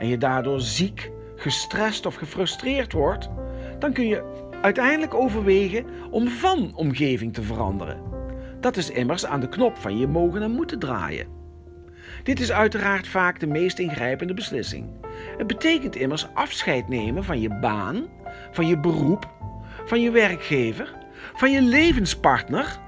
en 0.00 0.08
je 0.08 0.18
daardoor 0.18 0.60
ziek, 0.60 1.10
gestrest 1.36 2.06
of 2.06 2.14
gefrustreerd 2.14 2.92
wordt, 2.92 3.28
dan 3.78 3.92
kun 3.92 4.06
je 4.06 4.48
uiteindelijk 4.62 5.14
overwegen 5.14 5.84
om 6.10 6.28
van 6.28 6.72
omgeving 6.74 7.34
te 7.34 7.42
veranderen. 7.42 8.02
Dat 8.60 8.76
is 8.76 8.90
immers 8.90 9.26
aan 9.26 9.40
de 9.40 9.48
knop 9.48 9.76
van 9.76 9.98
je 9.98 10.06
mogen 10.06 10.42
en 10.42 10.50
moeten 10.50 10.78
draaien. 10.78 11.26
Dit 12.22 12.40
is 12.40 12.52
uiteraard 12.52 13.08
vaak 13.08 13.40
de 13.40 13.46
meest 13.46 13.78
ingrijpende 13.78 14.34
beslissing. 14.34 14.86
Het 15.38 15.46
betekent 15.46 15.96
immers 15.96 16.28
afscheid 16.34 16.88
nemen 16.88 17.24
van 17.24 17.40
je 17.40 17.58
baan, 17.58 18.06
van 18.50 18.66
je 18.66 18.80
beroep, 18.80 19.30
van 19.84 20.00
je 20.00 20.10
werkgever, 20.10 20.94
van 21.34 21.50
je 21.50 21.62
levenspartner, 21.62 22.78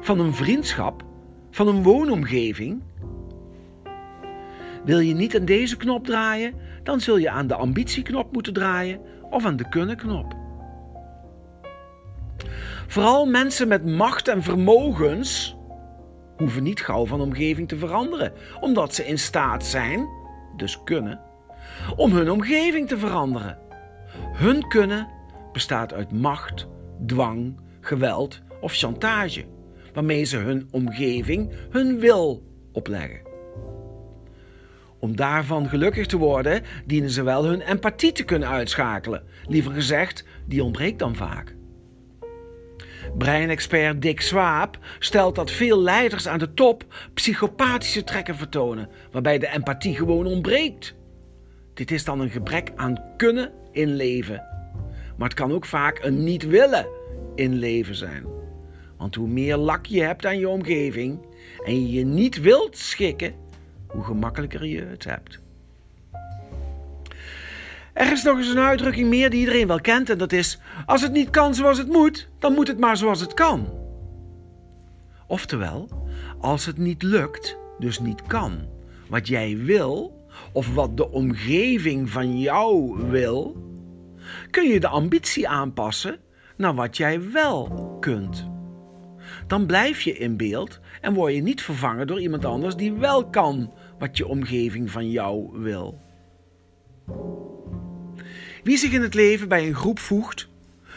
van 0.00 0.20
een 0.20 0.34
vriendschap, 0.34 1.04
van 1.50 1.68
een 1.68 1.82
woonomgeving. 1.82 2.82
Wil 4.84 4.98
je 4.98 5.14
niet 5.14 5.36
aan 5.36 5.44
deze 5.44 5.76
knop 5.76 6.06
draaien, 6.06 6.54
dan 6.82 7.00
zul 7.00 7.16
je 7.16 7.30
aan 7.30 7.46
de 7.46 7.54
ambitieknop 7.54 8.32
moeten 8.32 8.52
draaien 8.52 9.00
of 9.30 9.44
aan 9.44 9.56
de 9.56 9.68
kunnen-knop. 9.68 10.36
Vooral 12.86 13.26
mensen 13.26 13.68
met 13.68 13.86
macht 13.86 14.28
en 14.28 14.42
vermogens 14.42 15.56
hoeven 16.36 16.62
niet 16.62 16.80
gauw 16.80 17.06
van 17.06 17.20
omgeving 17.20 17.68
te 17.68 17.76
veranderen, 17.76 18.32
omdat 18.60 18.94
ze 18.94 19.06
in 19.06 19.18
staat 19.18 19.64
zijn, 19.64 20.08
dus 20.56 20.82
kunnen, 20.84 21.20
om 21.96 22.12
hun 22.12 22.30
omgeving 22.30 22.88
te 22.88 22.98
veranderen. 22.98 23.58
Hun 24.32 24.68
kunnen 24.68 25.08
bestaat 25.52 25.92
uit 25.92 26.12
macht, 26.12 26.66
dwang, 27.06 27.60
geweld 27.80 28.40
of 28.60 28.72
chantage, 28.74 29.44
waarmee 29.94 30.24
ze 30.24 30.36
hun 30.36 30.68
omgeving 30.70 31.52
hun 31.70 31.98
wil 31.98 32.42
opleggen. 32.72 33.31
Om 35.02 35.16
daarvan 35.16 35.68
gelukkig 35.68 36.06
te 36.06 36.16
worden, 36.16 36.62
dienen 36.86 37.10
ze 37.10 37.22
wel 37.22 37.44
hun 37.44 37.60
empathie 37.60 38.12
te 38.12 38.24
kunnen 38.24 38.48
uitschakelen. 38.48 39.22
Liever 39.46 39.72
gezegd, 39.72 40.24
die 40.46 40.64
ontbreekt 40.64 40.98
dan 40.98 41.16
vaak. 41.16 41.54
Breinexpert 43.18 44.02
Dick 44.02 44.20
Swaap 44.20 44.78
stelt 44.98 45.34
dat 45.34 45.50
veel 45.50 45.80
leiders 45.80 46.28
aan 46.28 46.38
de 46.38 46.54
top 46.54 46.84
psychopathische 47.14 48.04
trekken 48.04 48.36
vertonen, 48.36 48.88
waarbij 49.10 49.38
de 49.38 49.48
empathie 49.48 49.96
gewoon 49.96 50.26
ontbreekt. 50.26 50.94
Dit 51.74 51.90
is 51.90 52.04
dan 52.04 52.20
een 52.20 52.30
gebrek 52.30 52.72
aan 52.76 53.04
kunnen 53.16 53.52
inleven. 53.72 54.42
Maar 55.16 55.28
het 55.28 55.38
kan 55.38 55.52
ook 55.52 55.64
vaak 55.64 55.98
een 56.02 56.24
niet 56.24 56.46
willen 56.46 56.86
inleven 57.34 57.94
zijn. 57.94 58.26
Want 58.96 59.14
hoe 59.14 59.28
meer 59.28 59.56
lak 59.56 59.86
je 59.86 60.02
hebt 60.02 60.26
aan 60.26 60.38
je 60.38 60.48
omgeving 60.48 61.26
en 61.64 61.82
je 61.82 61.98
je 61.98 62.04
niet 62.04 62.40
wilt 62.40 62.76
schikken, 62.76 63.41
hoe 63.92 64.04
gemakkelijker 64.04 64.66
je 64.66 64.82
het 64.82 65.04
hebt. 65.04 65.40
Er 67.92 68.12
is 68.12 68.22
nog 68.22 68.38
eens 68.38 68.48
een 68.48 68.58
uitdrukking 68.58 69.08
meer 69.08 69.30
die 69.30 69.38
iedereen 69.40 69.66
wel 69.66 69.80
kent 69.80 70.10
en 70.10 70.18
dat 70.18 70.32
is: 70.32 70.58
als 70.86 71.02
het 71.02 71.12
niet 71.12 71.30
kan 71.30 71.54
zoals 71.54 71.78
het 71.78 71.88
moet, 71.88 72.28
dan 72.38 72.52
moet 72.52 72.68
het 72.68 72.78
maar 72.78 72.96
zoals 72.96 73.20
het 73.20 73.34
kan. 73.34 73.68
Oftewel, 75.26 75.88
als 76.38 76.66
het 76.66 76.78
niet 76.78 77.02
lukt, 77.02 77.58
dus 77.78 78.00
niet 78.00 78.22
kan, 78.22 78.68
wat 79.08 79.28
jij 79.28 79.56
wil 79.56 80.20
of 80.52 80.74
wat 80.74 80.96
de 80.96 81.10
omgeving 81.10 82.10
van 82.10 82.40
jou 82.40 82.96
wil, 83.08 83.56
kun 84.50 84.68
je 84.68 84.80
de 84.80 84.88
ambitie 84.88 85.48
aanpassen 85.48 86.18
naar 86.56 86.74
wat 86.74 86.96
jij 86.96 87.32
wel 87.32 87.96
kunt. 88.00 88.50
Dan 89.46 89.66
blijf 89.66 90.00
je 90.00 90.18
in 90.18 90.36
beeld 90.36 90.80
en 91.00 91.14
word 91.14 91.34
je 91.34 91.42
niet 91.42 91.62
vervangen 91.62 92.06
door 92.06 92.20
iemand 92.20 92.44
anders 92.44 92.76
die 92.76 92.92
wel 92.92 93.30
kan 93.30 93.72
wat 94.02 94.16
je 94.16 94.26
omgeving 94.26 94.90
van 94.90 95.10
jou 95.10 95.48
wil. 95.52 96.00
Wie 98.62 98.76
zich 98.76 98.92
in 98.92 99.02
het 99.02 99.14
leven 99.14 99.48
bij 99.48 99.66
een 99.66 99.74
groep 99.74 99.98
voegt, 99.98 100.48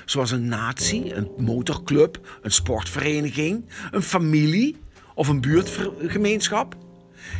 zoals 0.05 0.31
een 0.31 0.47
natie, 0.47 1.13
een 1.13 1.31
motorclub, 1.37 2.39
een 2.41 2.51
sportvereniging, 2.51 3.65
een 3.91 4.01
familie 4.01 4.77
of 5.15 5.27
een 5.27 5.41
buurtgemeenschap, 5.41 6.75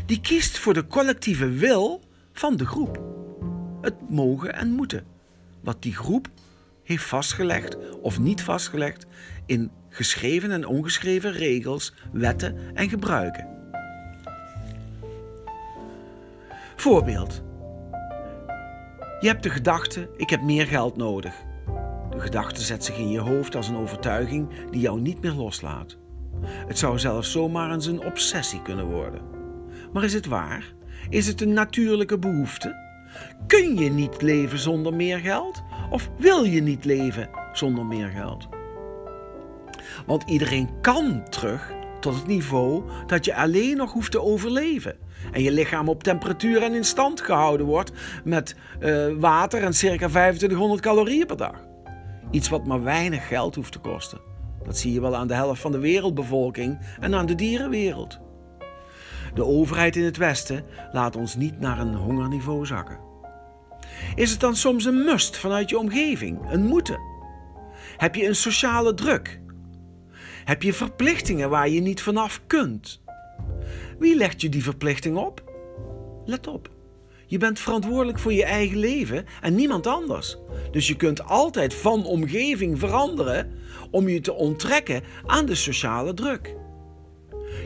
die 0.05 0.21
kiest 0.21 0.57
voor 0.57 0.73
de 0.73 0.87
collectieve 0.87 1.49
wil 1.49 2.01
van 2.33 2.57
de 2.57 2.65
groep. 2.65 3.03
Het 3.81 4.09
mogen 4.09 4.53
en 4.53 4.69
moeten, 4.71 5.05
wat 5.61 5.81
die 5.81 5.95
groep 5.95 6.27
heeft 6.83 7.03
vastgelegd 7.03 7.77
of 8.01 8.19
niet 8.19 8.41
vastgelegd 8.41 9.05
in 9.45 9.71
geschreven 9.89 10.51
en 10.51 10.65
ongeschreven 10.65 11.31
regels, 11.31 11.93
wetten 12.11 12.75
en 12.75 12.89
gebruiken. 12.89 13.54
Voorbeeld. 16.75 17.43
Je 19.19 19.27
hebt 19.27 19.43
de 19.43 19.49
gedachte: 19.49 20.09
ik 20.17 20.29
heb 20.29 20.41
meer 20.41 20.67
geld 20.67 20.97
nodig. 20.97 21.33
De 22.09 22.19
gedachte 22.19 22.61
zet 22.61 22.83
zich 22.83 22.97
in 22.97 23.09
je 23.09 23.19
hoofd 23.19 23.55
als 23.55 23.67
een 23.67 23.77
overtuiging 23.77 24.49
die 24.71 24.81
jou 24.81 25.01
niet 25.01 25.21
meer 25.21 25.31
loslaat. 25.31 25.97
Het 26.45 26.77
zou 26.77 26.99
zelfs 26.99 27.31
zomaar 27.31 27.71
eens 27.71 27.85
een 27.85 28.05
obsessie 28.05 28.61
kunnen 28.61 28.85
worden. 28.85 29.21
Maar 29.93 30.03
is 30.03 30.13
het 30.13 30.25
waar? 30.25 30.73
Is 31.09 31.27
het 31.27 31.41
een 31.41 31.53
natuurlijke 31.53 32.19
behoefte? 32.19 32.75
Kun 33.47 33.75
je 33.75 33.89
niet 33.89 34.21
leven 34.21 34.59
zonder 34.59 34.93
meer 34.93 35.19
geld? 35.19 35.63
Of 35.89 36.09
wil 36.17 36.43
je 36.43 36.61
niet 36.61 36.85
leven 36.85 37.29
zonder 37.53 37.85
meer 37.85 38.07
geld? 38.07 38.47
Want 40.05 40.23
iedereen 40.29 40.69
kan 40.81 41.29
terug 41.29 41.71
tot 41.99 42.15
het 42.15 42.27
niveau 42.27 42.83
dat 43.07 43.25
je 43.25 43.35
alleen 43.35 43.77
nog 43.77 43.93
hoeft 43.93 44.11
te 44.11 44.21
overleven. 44.21 44.97
En 45.31 45.41
je 45.41 45.51
lichaam 45.51 45.89
op 45.89 46.03
temperatuur 46.03 46.61
en 46.61 46.73
in 46.73 46.83
stand 46.83 47.21
gehouden 47.21 47.65
wordt 47.65 47.91
met 48.23 48.55
uh, 48.79 49.05
water 49.19 49.63
en 49.63 49.73
circa 49.73 50.07
2500 50.07 50.81
calorieën 50.81 51.25
per 51.25 51.37
dag. 51.37 51.55
Iets 52.31 52.49
wat 52.49 52.65
maar 52.65 52.83
weinig 52.83 53.27
geld 53.27 53.55
hoeft 53.55 53.71
te 53.71 53.79
kosten. 53.79 54.19
Dat 54.63 54.77
zie 54.77 54.93
je 54.93 55.01
wel 55.01 55.15
aan 55.15 55.27
de 55.27 55.33
helft 55.33 55.61
van 55.61 55.71
de 55.71 55.79
wereldbevolking 55.79 56.79
en 56.99 57.15
aan 57.15 57.25
de 57.25 57.35
dierenwereld. 57.35 58.19
De 59.33 59.45
overheid 59.45 59.95
in 59.95 60.03
het 60.03 60.17
Westen 60.17 60.65
laat 60.91 61.15
ons 61.15 61.35
niet 61.35 61.59
naar 61.59 61.79
een 61.79 61.95
hongerniveau 61.95 62.65
zakken. 62.65 62.99
Is 64.15 64.31
het 64.31 64.39
dan 64.39 64.55
soms 64.55 64.85
een 64.85 65.03
must 65.03 65.37
vanuit 65.37 65.69
je 65.69 65.79
omgeving, 65.79 66.39
een 66.51 66.65
moeten? 66.65 66.99
Heb 67.97 68.15
je 68.15 68.27
een 68.27 68.35
sociale 68.35 68.93
druk? 68.93 69.39
Heb 70.43 70.63
je 70.63 70.73
verplichtingen 70.73 71.49
waar 71.49 71.69
je 71.69 71.81
niet 71.81 72.01
vanaf 72.01 72.41
kunt? 72.47 73.03
Wie 73.99 74.15
legt 74.15 74.41
je 74.41 74.49
die 74.49 74.63
verplichting 74.63 75.17
op? 75.17 75.43
Let 76.25 76.47
op. 76.47 76.69
Je 77.25 77.37
bent 77.37 77.59
verantwoordelijk 77.59 78.19
voor 78.19 78.33
je 78.33 78.43
eigen 78.43 78.77
leven 78.77 79.25
en 79.41 79.55
niemand 79.55 79.87
anders. 79.87 80.37
Dus 80.71 80.87
je 80.87 80.95
kunt 80.95 81.23
altijd 81.23 81.73
van 81.73 82.05
omgeving 82.05 82.79
veranderen 82.79 83.51
om 83.91 84.09
je 84.09 84.21
te 84.21 84.33
onttrekken 84.33 85.03
aan 85.25 85.45
de 85.45 85.55
sociale 85.55 86.13
druk. 86.13 86.55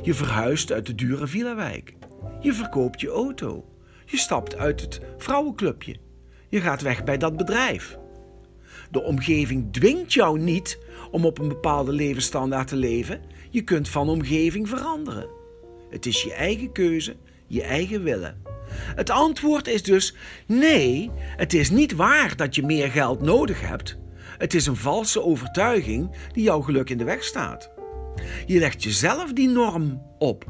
Je 0.02 0.14
verhuist 0.14 0.72
uit 0.72 0.86
de 0.86 0.96
dure 0.96 1.28
villa-wijk. 1.28 1.94
Je 2.40 2.54
verkoopt 2.54 3.02
je 3.02 3.10
auto. 3.10 3.66
Je 4.06 4.18
stapt 4.18 4.56
uit 4.56 4.82
het 4.82 5.02
vrouwenclubje. 5.18 5.96
Je 6.50 6.62
gaat 6.62 6.82
weg 6.82 7.04
bij 7.04 7.18
dat 7.18 7.38
bedrijf. 7.38 7.98
De 8.92 9.02
omgeving 9.02 9.74
dwingt 9.74 10.14
jou 10.14 10.40
niet 10.40 10.80
om 11.12 11.26
op 11.26 11.40
een 11.40 11.48
bepaalde 11.48 11.92
levensstandaard 11.92 12.68
te 12.68 12.76
leven. 12.76 13.22
Je 13.50 13.62
kunt 13.62 13.90
van 13.90 14.10
omgeving 14.10 14.70
veranderen. 14.70 15.39
Het 15.90 16.06
is 16.06 16.24
je 16.24 16.34
eigen 16.34 16.72
keuze, 16.72 17.16
je 17.48 17.62
eigen 17.62 18.04
willen. 18.04 18.42
Het 18.72 19.10
antwoord 19.10 19.68
is 19.68 19.84
dus 19.84 20.16
nee, 20.46 21.12
het 21.16 21.54
is 21.54 21.70
niet 21.70 21.96
waar 21.96 22.36
dat 22.36 22.56
je 22.56 22.64
meer 22.64 22.92
geld 22.92 23.22
nodig 23.22 23.62
hebt. 23.62 23.98
Het 24.38 24.54
is 24.54 24.66
een 24.66 24.76
valse 24.76 25.24
overtuiging 25.24 26.16
die 26.34 26.44
jouw 26.44 26.62
geluk 26.62 26.90
in 26.90 26.98
de 26.98 27.04
weg 27.04 27.24
staat. 27.24 27.72
Je 28.46 28.60
legt 28.60 28.84
jezelf 28.84 29.34
die 29.34 29.50
norm 29.50 30.02
op. 30.18 30.46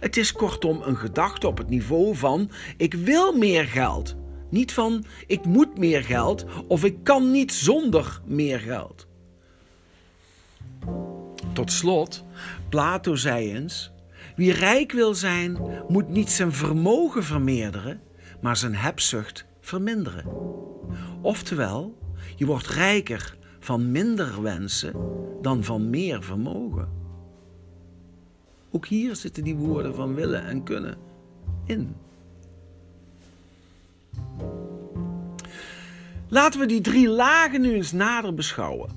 Het 0.00 0.16
is 0.16 0.32
kortom 0.32 0.82
een 0.82 0.96
gedachte 0.96 1.46
op 1.46 1.58
het 1.58 1.68
niveau 1.68 2.16
van 2.16 2.50
ik 2.76 2.94
wil 2.94 3.32
meer 3.32 3.64
geld. 3.64 4.16
Niet 4.50 4.72
van 4.72 5.04
ik 5.26 5.44
moet 5.44 5.78
meer 5.78 6.04
geld 6.04 6.44
of 6.68 6.84
ik 6.84 6.96
kan 7.02 7.30
niet 7.30 7.52
zonder 7.52 8.20
meer 8.24 8.58
geld. 8.58 9.06
Tot 11.52 11.72
slot, 11.72 12.24
Plato 12.68 13.14
zei 13.14 13.54
eens: 13.54 13.92
wie 14.36 14.52
rijk 14.52 14.92
wil 14.92 15.14
zijn, 15.14 15.58
moet 15.88 16.08
niet 16.08 16.30
zijn 16.30 16.52
vermogen 16.52 17.24
vermeerderen, 17.24 18.00
maar 18.40 18.56
zijn 18.56 18.74
hebzucht 18.74 19.46
verminderen. 19.60 20.24
Oftewel, 21.20 21.98
je 22.36 22.46
wordt 22.46 22.66
rijker 22.66 23.36
van 23.60 23.90
minder 23.90 24.42
wensen 24.42 24.92
dan 25.42 25.64
van 25.64 25.90
meer 25.90 26.22
vermogen. 26.22 26.88
Ook 28.70 28.86
hier 28.86 29.16
zitten 29.16 29.44
die 29.44 29.56
woorden 29.56 29.94
van 29.94 30.14
willen 30.14 30.44
en 30.44 30.62
kunnen 30.62 30.96
in. 31.66 31.94
Laten 36.28 36.60
we 36.60 36.66
die 36.66 36.80
drie 36.80 37.08
lagen 37.08 37.60
nu 37.60 37.72
eens 37.72 37.92
nader 37.92 38.34
beschouwen. 38.34 38.90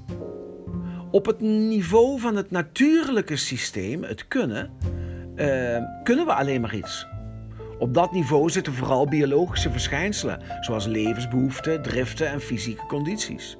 Op 1.11 1.25
het 1.25 1.39
niveau 1.39 2.19
van 2.19 2.35
het 2.35 2.51
natuurlijke 2.51 3.35
systeem, 3.35 4.03
het 4.03 4.27
kunnen, 4.27 4.71
kunnen 6.03 6.25
we 6.25 6.33
alleen 6.33 6.61
maar 6.61 6.75
iets. 6.75 7.07
Op 7.79 7.93
dat 7.93 8.11
niveau 8.11 8.49
zitten 8.49 8.73
vooral 8.73 9.07
biologische 9.07 9.71
verschijnselen, 9.71 10.39
zoals 10.61 10.85
levensbehoeften, 10.85 11.81
driften 11.81 12.27
en 12.27 12.41
fysieke 12.41 12.85
condities. 12.85 13.57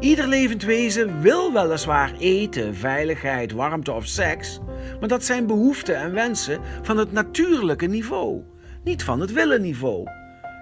Ieder 0.00 0.28
levend 0.28 0.62
wezen 0.62 1.20
wil 1.20 1.52
weliswaar 1.52 2.12
eten, 2.18 2.74
veiligheid, 2.74 3.52
warmte 3.52 3.92
of 3.92 4.06
seks, 4.06 4.60
maar 5.00 5.08
dat 5.08 5.24
zijn 5.24 5.46
behoeften 5.46 5.96
en 5.96 6.12
wensen 6.12 6.60
van 6.82 6.96
het 6.96 7.12
natuurlijke 7.12 7.86
niveau, 7.86 8.42
niet 8.84 9.04
van 9.04 9.20
het 9.20 9.32
willenniveau. 9.32 10.06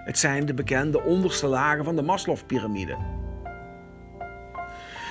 Het 0.05 0.17
zijn 0.17 0.45
de 0.45 0.53
bekende 0.53 1.03
onderste 1.03 1.47
lagen 1.47 1.85
van 1.85 1.95
de 1.95 2.01
Maslow-pyramide. 2.01 2.97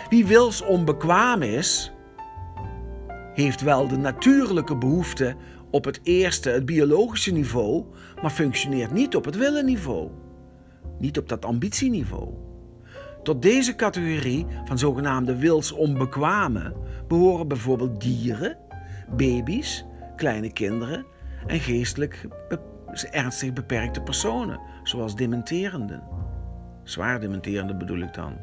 Wie 0.08 0.26
wils 0.26 0.62
onbekwaam 0.62 1.42
is, 1.42 1.92
heeft 3.36 3.60
wel 3.60 3.88
de 3.88 3.96
natuurlijke 3.96 4.76
behoefte 4.76 5.36
op 5.70 5.84
het 5.84 6.00
eerste, 6.02 6.50
het 6.50 6.66
biologische 6.66 7.32
niveau, 7.32 7.84
maar 8.22 8.30
functioneert 8.30 8.92
niet 8.92 9.16
op 9.16 9.24
het 9.24 9.36
willenniveau. 9.36 10.10
Niet 10.98 11.18
op 11.18 11.28
dat 11.28 11.44
ambitieniveau. 11.44 12.34
Tot 13.22 13.42
deze 13.42 13.74
categorie 13.74 14.46
van 14.64 14.78
zogenaamde 14.78 15.36
wilsonbekwamen 15.36 16.74
behoren 17.08 17.48
bijvoorbeeld 17.48 18.00
dieren, 18.00 18.58
baby's, 19.16 19.84
kleine 20.16 20.52
kinderen 20.52 21.06
en 21.46 21.60
geestelijk 21.60 22.28
ernstig 23.10 23.52
beperkte 23.52 24.00
personen, 24.00 24.60
zoals 24.82 25.16
dementerenden. 25.16 26.02
Zwaar 26.84 27.20
dementerende 27.20 27.74
bedoel 27.74 27.98
ik 27.98 28.14
dan. 28.14 28.36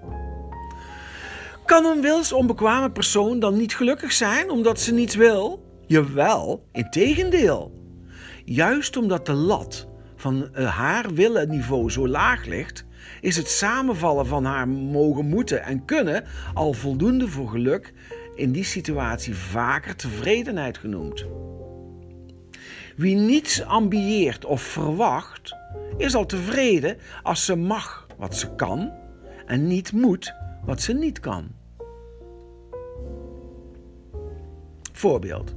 Kan 1.66 1.86
een 1.86 2.02
wilsonbekwame 2.02 2.92
persoon 2.92 3.40
dan 3.40 3.58
niet 3.58 3.76
gelukkig 3.76 4.12
zijn 4.12 4.50
omdat 4.50 4.80
ze 4.80 4.94
niets 4.94 5.16
wil? 5.16 5.66
Jawel, 5.88 6.68
integendeel. 6.72 7.72
Juist 8.46 8.98
omdat 8.98 9.26
de 9.26 9.34
lat 9.34 9.88
van 10.16 10.54
eh, 10.54 10.78
haar 10.78 11.14
willenniveau 11.14 11.92
zo 11.92 12.08
laag 12.08 12.46
ligt, 12.46 12.86
is 13.22 13.36
het 13.36 13.50
samenvallen 13.50 14.26
van 14.26 14.46
haar 14.46 14.68
mogen 14.68 15.26
moeten 15.26 15.64
en 15.64 15.86
kunnen 15.86 16.24
al 16.54 16.74
voldoende 16.74 17.28
voor 17.28 17.50
geluk, 17.50 17.94
in 18.36 18.52
die 18.52 18.64
situatie 18.64 19.36
vaker 19.36 19.96
tevredenheid 19.96 20.78
genoemd. 20.78 21.26
Wie 22.96 23.16
niets 23.16 23.64
ambieert 23.64 24.46
of 24.46 24.62
verwacht, 24.62 25.56
is 25.98 26.16
al 26.16 26.26
tevreden 26.26 26.98
als 27.24 27.46
ze 27.46 27.56
mag 27.56 28.08
wat 28.18 28.36
ze 28.36 28.56
kan 28.56 28.92
en 29.46 29.68
niet 29.68 29.92
moet 29.92 30.34
wat 30.66 30.82
ze 30.82 30.94
niet 30.94 31.20
kan. 31.20 31.48
Voorbeeld. 34.92 35.56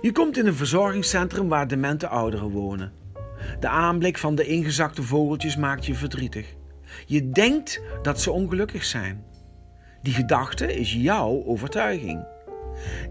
Je 0.00 0.12
komt 0.12 0.38
in 0.38 0.46
een 0.46 0.54
verzorgingscentrum 0.54 1.48
waar 1.48 1.68
demente 1.68 2.08
ouderen 2.08 2.50
wonen. 2.50 2.92
De 3.60 3.68
aanblik 3.68 4.18
van 4.18 4.34
de 4.34 4.46
ingezakte 4.46 5.02
vogeltjes 5.02 5.56
maakt 5.56 5.86
je 5.86 5.94
verdrietig. 5.94 6.54
Je 7.06 7.30
denkt 7.30 7.82
dat 8.02 8.20
ze 8.20 8.30
ongelukkig 8.30 8.84
zijn. 8.84 9.24
Die 10.02 10.12
gedachte 10.12 10.74
is 10.74 10.92
jouw 10.94 11.44
overtuiging. 11.44 12.24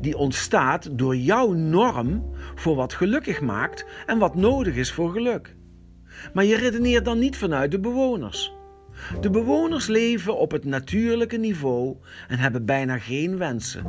Die 0.02 0.18
ontstaat 0.18 0.98
door 0.98 1.16
jouw 1.16 1.52
norm 1.52 2.30
voor 2.56 2.76
wat 2.76 2.94
gelukkig 2.94 3.42
maakt 3.42 3.86
en 4.06 4.18
wat 4.18 4.36
nodig 4.36 4.76
is 4.76 4.92
voor 4.92 5.12
geluk. 5.12 5.56
Maar 6.34 6.46
je 6.46 6.58
redeneert 6.58 7.06
dan 7.06 7.20
niet 7.20 7.38
vanuit 7.38 7.72
de 7.72 7.80
bewoners. 7.80 8.59
De 9.22 9.30
bewoners 9.30 9.88
leven 9.88 10.38
op 10.38 10.52
het 10.52 10.66
natuurlijke 10.66 11.38
niveau 11.38 11.96
en 12.28 12.40
hebben 12.40 12.66
bijna 12.66 12.98
geen 12.98 13.38
wensen. 13.38 13.84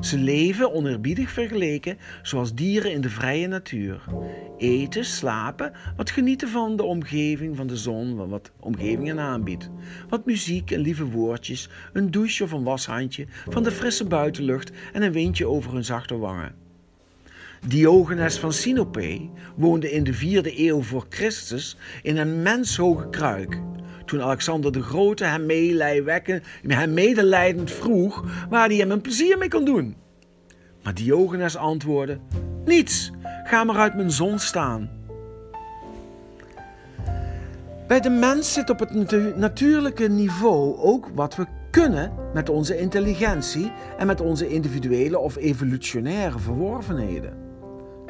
Ze 0.00 0.18
leven 0.18 0.72
oneerbiedig 0.72 1.30
vergeleken 1.30 1.98
zoals 2.22 2.54
dieren 2.54 2.92
in 2.92 3.00
de 3.00 3.10
vrije 3.10 3.46
natuur. 3.46 4.04
Eten, 4.58 5.04
slapen, 5.04 5.72
wat 5.96 6.10
genieten 6.10 6.48
van 6.48 6.76
de 6.76 6.82
omgeving, 6.82 7.56
van 7.56 7.66
de 7.66 7.76
zon, 7.76 8.28
wat 8.28 8.50
omgeving 8.60 9.06
hen 9.06 9.20
aanbiedt. 9.20 9.70
Wat 10.08 10.26
muziek 10.26 10.70
en 10.70 10.80
lieve 10.80 11.04
woordjes, 11.04 11.68
een 11.92 12.10
douche 12.10 12.44
of 12.44 12.52
een 12.52 12.64
washandje, 12.64 13.26
van 13.48 13.62
de 13.62 13.70
frisse 13.70 14.06
buitenlucht 14.06 14.72
en 14.92 15.02
een 15.02 15.12
windje 15.12 15.46
over 15.46 15.72
hun 15.72 15.84
zachte 15.84 16.16
wangen. 16.16 16.54
Diogenes 17.66 18.38
van 18.38 18.52
Sinope 18.52 19.28
woonde 19.56 19.90
in 19.90 20.04
de 20.04 20.12
vierde 20.12 20.60
eeuw 20.60 20.82
voor 20.82 21.06
Christus 21.08 21.76
in 22.02 22.16
een 22.16 22.42
menshoge 22.42 23.08
kruik 23.10 23.60
toen 24.04 24.22
Alexander 24.22 24.72
de 24.72 24.82
Grote 24.82 25.24
hem, 25.24 25.50
hem 26.62 26.94
medelijdend 26.94 27.70
vroeg 27.70 28.24
waar 28.48 28.68
hij 28.68 28.76
hem 28.76 28.90
een 28.90 29.00
plezier 29.00 29.38
mee 29.38 29.48
kon 29.48 29.64
doen. 29.64 29.96
Maar 30.82 30.94
Diogenes 30.94 31.56
antwoordde: 31.56 32.18
Niets, 32.64 33.10
ga 33.44 33.64
maar 33.64 33.76
uit 33.76 33.94
mijn 33.94 34.10
zon 34.10 34.38
staan. 34.38 34.90
Bij 37.86 38.00
de 38.00 38.10
mens 38.10 38.52
zit 38.52 38.70
op 38.70 38.78
het 38.78 38.92
natuurlijke 39.36 40.08
niveau 40.08 40.76
ook 40.76 41.08
wat 41.14 41.36
we 41.36 41.46
kunnen 41.70 42.12
met 42.34 42.48
onze 42.48 42.78
intelligentie 42.78 43.72
en 43.98 44.06
met 44.06 44.20
onze 44.20 44.48
individuele 44.48 45.18
of 45.18 45.36
evolutionaire 45.36 46.38
verworvenheden. 46.38 47.32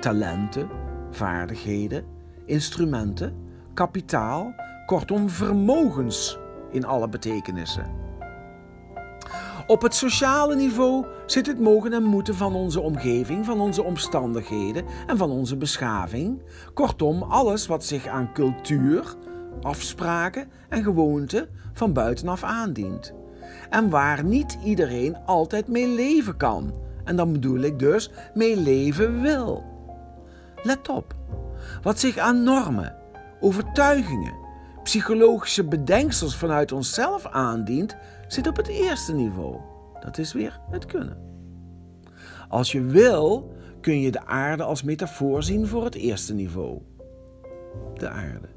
Talenten, 0.01 0.69
vaardigheden, 1.11 2.05
instrumenten, 2.47 3.35
kapitaal 3.75 4.55
kortom 4.95 5.29
vermogens 5.29 6.39
in 6.71 6.85
alle 6.85 7.09
betekenissen. 7.09 7.87
Op 9.67 9.83
het 9.83 9.95
sociale 9.95 10.57
niveau 10.57 11.07
zit 11.27 11.47
het 11.47 11.61
mogen 11.61 11.93
en 11.93 12.03
moeten 12.03 12.35
van 12.35 12.55
onze 12.55 12.81
omgeving, 12.81 13.45
van 13.45 13.61
onze 13.61 13.83
omstandigheden 13.83 14.85
en 15.07 15.17
van 15.17 15.31
onze 15.31 15.57
beschaving. 15.57 16.43
Kortom, 16.75 17.23
alles 17.23 17.67
wat 17.67 17.85
zich 17.85 18.07
aan 18.07 18.33
cultuur, 18.33 19.15
afspraken 19.63 20.51
en 20.69 20.83
gewoonten 20.83 21.49
van 21.73 21.93
buitenaf 21.93 22.43
aandient. 22.43 23.13
En 23.71 23.91
waar 23.91 24.25
niet 24.25 24.59
iedereen 24.65 25.17
altijd 25.27 25.69
mee 25.69 25.89
leven 25.89 26.37
kan. 26.37 26.75
En 27.05 27.17
dan 27.17 27.33
bedoel 27.33 27.61
ik 27.61 27.79
dus 27.79 28.11
mee 28.35 28.57
leven 28.57 29.21
wil. 29.21 29.65
Let 30.63 30.89
op, 30.89 31.15
wat 31.83 31.99
zich 31.99 32.19
aan 32.19 32.43
normen, 32.43 32.97
overtuigingen, 33.41 34.44
psychologische 34.85 35.65
bedenksels 35.65 36.37
vanuit 36.37 36.73
onszelf 36.73 37.27
aandient, 37.27 37.97
zit 38.29 38.47
op 38.47 38.57
het 38.57 38.69
eerste 38.69 39.15
niveau. 39.15 39.61
Dat 40.01 40.19
is 40.19 40.33
weer 40.33 40.61
het 40.71 40.87
kunnen. 40.87 41.19
Als 42.49 42.73
je 42.73 42.83
wil, 42.83 43.55
kun 43.81 44.01
je 44.01 44.11
de 44.11 44.27
aarde 44.27 44.63
als 44.63 44.83
metafoor 44.83 45.43
zien 45.43 45.67
voor 45.67 45.85
het 45.85 45.95
eerste 45.95 46.35
niveau. 46.35 46.81
De 47.95 48.09
aarde. 48.09 48.49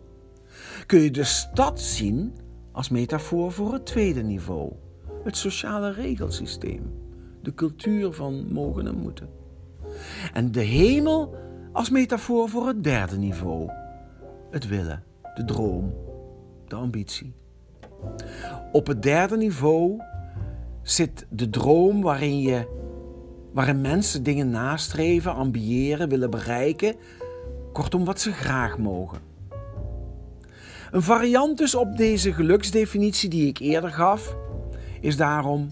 Kun 0.86 1.00
je 1.00 1.12
de 1.12 1.24
stad 1.24 1.82
zien 1.82 2.36
als 2.72 2.90
metafoor 2.90 3.52
voor 3.52 3.74
het 3.74 3.86
tweede 3.86 4.22
niveau. 4.22 4.72
Het 5.24 5.38
sociale 5.38 5.92
regelsysteem. 5.92 6.94
De 7.42 7.54
cultuur 7.54 8.12
van 8.12 8.54
mogen 8.54 8.88
en 8.88 8.98
moeten. 8.98 9.30
En 10.34 10.52
de 10.52 10.62
hemel 10.62 11.36
als 11.74 11.90
metafoor 11.90 12.50
voor 12.50 12.68
het 12.68 12.84
derde 12.84 13.18
niveau. 13.18 13.70
Het 14.50 14.68
willen, 14.68 15.04
de 15.36 15.46
droom, 15.46 15.94
de 16.70 16.76
ambitie. 16.76 17.34
Op 18.72 18.88
het 18.88 19.02
derde 19.02 19.38
niveau 19.38 20.02
zit 20.82 21.26
de 21.30 21.50
droom 21.50 22.02
waarin, 22.02 22.40
je, 22.40 22.68
waarin 23.54 23.82
mensen 23.82 24.24
dingen 24.24 24.50
nastreven, 24.50 25.34
ambiëren, 25.34 26.10
willen 26.10 26.30
bereiken, 26.30 26.96
kortom 27.74 28.06
wat 28.06 28.20
ze 28.20 28.32
graag 28.32 28.78
mogen. 28.78 29.20
Een 30.92 31.02
variant 31.02 31.58
dus 31.58 31.76
op 31.76 31.98
deze 31.98 32.34
geluksdefinitie 32.34 33.30
die 33.30 33.48
ik 33.48 33.58
eerder 33.58 33.90
gaf, 33.92 34.36
is 35.02 35.18
daarom: 35.18 35.72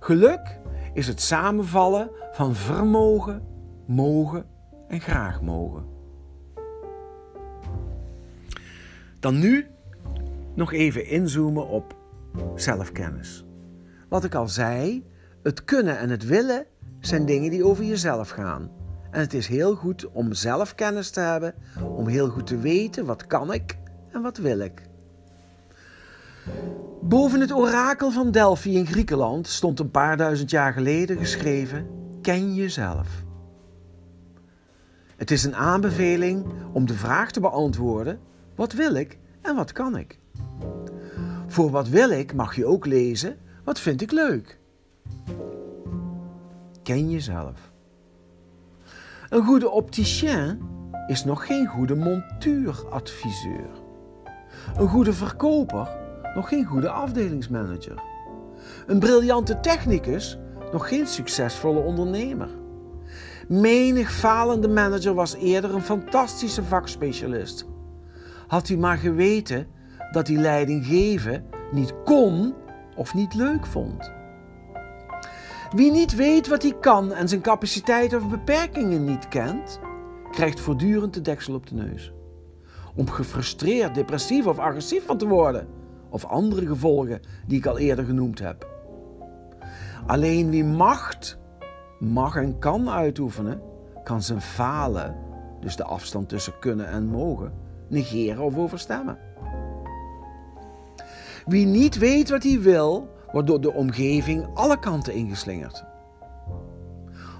geluk 0.00 0.58
is 0.94 1.06
het 1.06 1.20
samenvallen 1.20 2.10
van 2.32 2.54
vermogen, 2.54 3.42
mogen 3.86 4.46
en 4.88 5.00
graag 5.00 5.42
mogen. 5.42 5.84
Dan 9.20 9.38
nu 9.38 9.66
nog 10.54 10.72
even 10.72 11.06
inzoomen 11.06 11.68
op 11.68 11.96
zelfkennis. 12.54 13.44
Wat 14.08 14.24
ik 14.24 14.34
al 14.34 14.48
zei, 14.48 15.04
het 15.42 15.64
kunnen 15.64 15.98
en 15.98 16.10
het 16.10 16.26
willen 16.26 16.66
zijn 17.00 17.26
dingen 17.26 17.50
die 17.50 17.64
over 17.64 17.84
jezelf 17.84 18.30
gaan. 18.30 18.70
En 19.10 19.20
het 19.20 19.34
is 19.34 19.46
heel 19.46 19.74
goed 19.74 20.10
om 20.10 20.32
zelfkennis 20.32 21.10
te 21.10 21.20
hebben, 21.20 21.54
om 21.96 22.06
heel 22.06 22.28
goed 22.28 22.46
te 22.46 22.58
weten 22.58 23.04
wat 23.04 23.26
kan 23.26 23.52
ik 23.52 23.78
en 24.10 24.22
wat 24.22 24.36
wil 24.36 24.58
ik. 24.58 24.82
Boven 27.02 27.40
het 27.40 27.52
orakel 27.52 28.10
van 28.10 28.30
Delphi 28.30 28.76
in 28.76 28.86
Griekenland 28.86 29.46
stond 29.46 29.80
een 29.80 29.90
paar 29.90 30.16
duizend 30.16 30.50
jaar 30.50 30.72
geleden 30.72 31.16
geschreven: 31.16 31.86
Ken 32.22 32.54
jezelf. 32.54 33.08
Het 35.16 35.30
is 35.30 35.44
een 35.44 35.56
aanbeveling 35.56 36.46
om 36.72 36.86
de 36.86 36.94
vraag 36.94 37.30
te 37.30 37.40
beantwoorden: 37.40 38.20
wat 38.54 38.72
wil 38.72 38.94
ik 38.94 39.18
en 39.42 39.56
wat 39.56 39.72
kan 39.72 39.98
ik? 39.98 40.18
Voor 41.46 41.70
wat 41.70 41.88
wil 41.88 42.10
ik 42.10 42.34
mag 42.34 42.56
je 42.56 42.66
ook 42.66 42.86
lezen: 42.86 43.38
wat 43.64 43.80
vind 43.80 44.02
ik 44.02 44.10
leuk? 44.10 44.58
Ken 46.82 47.10
jezelf. 47.10 47.72
Een 49.28 49.44
goede 49.44 49.70
opticien 49.70 50.60
is 51.06 51.24
nog 51.24 51.46
geen 51.46 51.66
goede 51.66 51.94
montuuradviseur. 51.94 53.70
Een 54.76 54.88
goede 54.88 55.12
verkoper 55.12 55.88
nog 56.34 56.48
geen 56.48 56.64
goede 56.64 56.88
afdelingsmanager. 56.88 58.02
Een 58.86 58.98
briljante 58.98 59.60
technicus 59.60 60.38
nog 60.72 60.88
geen 60.88 61.06
succesvolle 61.06 61.78
ondernemer. 61.78 62.48
Menig 63.48 64.12
falende 64.12 64.68
manager 64.68 65.14
was 65.14 65.34
eerder 65.34 65.74
een 65.74 65.82
fantastische 65.82 66.62
vakspecialist. 66.62 67.66
Had 68.46 68.68
hij 68.68 68.76
maar 68.76 68.96
geweten 68.98 69.66
dat 70.14 70.28
hij 70.28 70.36
leiding 70.36 70.86
geven 70.86 71.44
niet 71.72 71.94
kon 72.04 72.54
of 72.96 73.14
niet 73.14 73.34
leuk 73.34 73.66
vond. 73.66 74.12
Wie 75.70 75.90
niet 75.90 76.14
weet 76.14 76.48
wat 76.48 76.62
hij 76.62 76.74
kan 76.80 77.12
en 77.12 77.28
zijn 77.28 77.40
capaciteiten 77.40 78.18
of 78.18 78.28
beperkingen 78.28 79.04
niet 79.04 79.28
kent, 79.28 79.80
krijgt 80.30 80.60
voortdurend 80.60 81.14
de 81.14 81.20
deksel 81.20 81.54
op 81.54 81.66
de 81.66 81.74
neus. 81.74 82.12
Om 82.94 83.10
gefrustreerd, 83.10 83.94
depressief 83.94 84.46
of 84.46 84.58
agressief 84.58 85.04
van 85.04 85.18
te 85.18 85.26
worden, 85.26 85.68
of 86.10 86.24
andere 86.24 86.66
gevolgen 86.66 87.20
die 87.46 87.58
ik 87.58 87.66
al 87.66 87.78
eerder 87.78 88.04
genoemd 88.04 88.38
heb. 88.38 88.68
Alleen 90.06 90.50
wie 90.50 90.64
macht 90.64 91.38
mag 91.98 92.36
en 92.36 92.58
kan 92.58 92.90
uitoefenen, 92.90 93.60
kan 94.04 94.22
zijn 94.22 94.40
falen, 94.40 95.16
dus 95.60 95.76
de 95.76 95.84
afstand 95.84 96.28
tussen 96.28 96.58
kunnen 96.60 96.88
en 96.88 97.06
mogen, 97.06 97.52
negeren 97.88 98.42
of 98.42 98.56
overstemmen. 98.56 99.18
Wie 101.46 101.66
niet 101.66 101.98
weet 101.98 102.30
wat 102.30 102.42
hij 102.42 102.60
wil, 102.60 103.08
wordt 103.32 103.48
door 103.48 103.60
de 103.60 103.72
omgeving 103.72 104.46
alle 104.54 104.78
kanten 104.78 105.14
ingeslingerd. 105.14 105.84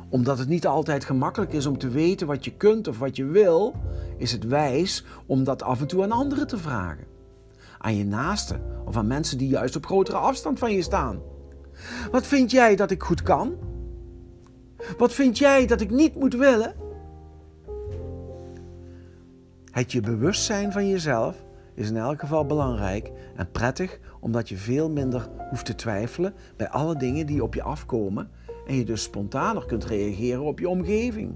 Omdat 0.08 0.38
het 0.38 0.48
niet 0.48 0.66
altijd 0.66 1.04
gemakkelijk 1.04 1.52
is 1.52 1.66
om 1.66 1.78
te 1.78 1.88
weten 1.88 2.26
wat 2.26 2.44
je 2.44 2.56
kunt 2.56 2.88
of 2.88 2.98
wat 2.98 3.16
je 3.16 3.24
wil, 3.24 3.74
is 4.16 4.32
het 4.32 4.46
wijs 4.46 5.04
om 5.26 5.44
dat 5.44 5.62
af 5.62 5.80
en 5.80 5.86
toe 5.86 6.02
aan 6.02 6.12
anderen 6.12 6.46
te 6.46 6.58
vragen. 6.58 7.06
Aan 7.78 7.96
je 7.96 8.04
naasten 8.04 8.62
of 8.84 8.96
aan 8.96 9.06
mensen 9.06 9.38
die 9.38 9.48
juist 9.48 9.76
op 9.76 9.86
grotere 9.86 10.16
afstand 10.16 10.58
van 10.58 10.72
je 10.72 10.82
staan. 10.82 11.20
Wat 12.10 12.26
vind 12.26 12.50
jij 12.50 12.76
dat 12.76 12.90
ik 12.90 13.02
goed 13.02 13.22
kan? 13.22 13.54
Wat 14.98 15.12
vind 15.12 15.38
jij 15.38 15.66
dat 15.66 15.80
ik 15.80 15.90
niet 15.90 16.14
moet 16.14 16.34
willen? 16.34 16.74
Het 19.70 19.92
je 19.92 20.00
bewust 20.00 20.42
zijn 20.42 20.72
van 20.72 20.88
jezelf 20.88 21.43
is 21.74 21.88
in 21.88 21.96
elk 21.96 22.20
geval 22.20 22.46
belangrijk 22.46 23.10
en 23.36 23.50
prettig 23.50 23.98
omdat 24.20 24.48
je 24.48 24.56
veel 24.56 24.90
minder 24.90 25.28
hoeft 25.50 25.64
te 25.64 25.74
twijfelen 25.74 26.34
bij 26.56 26.68
alle 26.68 26.96
dingen 26.96 27.26
die 27.26 27.42
op 27.42 27.54
je 27.54 27.62
afkomen 27.62 28.30
en 28.66 28.74
je 28.74 28.84
dus 28.84 29.02
spontaner 29.02 29.66
kunt 29.66 29.84
reageren 29.84 30.42
op 30.42 30.58
je 30.58 30.68
omgeving. 30.68 31.34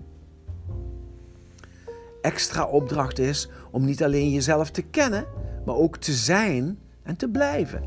Extra 2.23 2.65
opdracht 2.65 3.19
is 3.19 3.49
om 3.71 3.85
niet 3.85 4.03
alleen 4.03 4.31
jezelf 4.31 4.71
te 4.71 4.83
kennen, 4.83 5.27
maar 5.65 5.75
ook 5.75 5.97
te 5.97 6.13
zijn 6.13 6.79
en 7.03 7.17
te 7.17 7.29
blijven. 7.29 7.83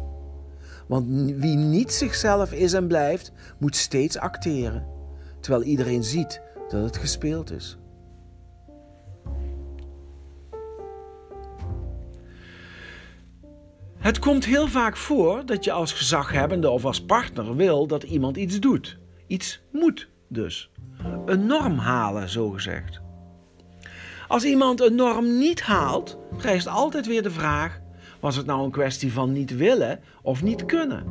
Want 0.87 1.07
wie 1.35 1.55
niet 1.55 1.93
zichzelf 1.93 2.53
is 2.53 2.73
en 2.73 2.87
blijft, 2.87 3.31
moet 3.57 3.75
steeds 3.75 4.17
acteren 4.17 4.85
terwijl 5.41 5.63
iedereen 5.63 6.03
ziet 6.03 6.41
dat 6.69 6.83
het 6.83 6.97
gespeeld 6.97 7.51
is. 7.51 7.77
Het 14.01 14.19
komt 14.19 14.45
heel 14.45 14.67
vaak 14.67 14.97
voor 14.97 15.45
dat 15.45 15.63
je 15.63 15.71
als 15.71 15.93
gezaghebbende 15.93 16.69
of 16.69 16.85
als 16.85 17.01
partner 17.01 17.55
wil 17.55 17.87
dat 17.87 18.03
iemand 18.03 18.37
iets 18.37 18.59
doet. 18.59 18.97
Iets 19.27 19.61
moet 19.71 20.09
dus. 20.27 20.71
Een 21.25 21.45
norm 21.45 21.77
halen, 21.77 22.29
zogezegd. 22.29 23.01
Als 24.27 24.43
iemand 24.43 24.81
een 24.81 24.95
norm 24.95 25.37
niet 25.37 25.61
haalt, 25.61 26.17
rijst 26.37 26.67
altijd 26.67 27.07
weer 27.07 27.23
de 27.23 27.31
vraag: 27.31 27.79
was 28.19 28.35
het 28.35 28.45
nou 28.45 28.63
een 28.63 28.71
kwestie 28.71 29.13
van 29.13 29.31
niet 29.31 29.55
willen 29.55 29.99
of 30.21 30.43
niet 30.43 30.65
kunnen? 30.65 31.05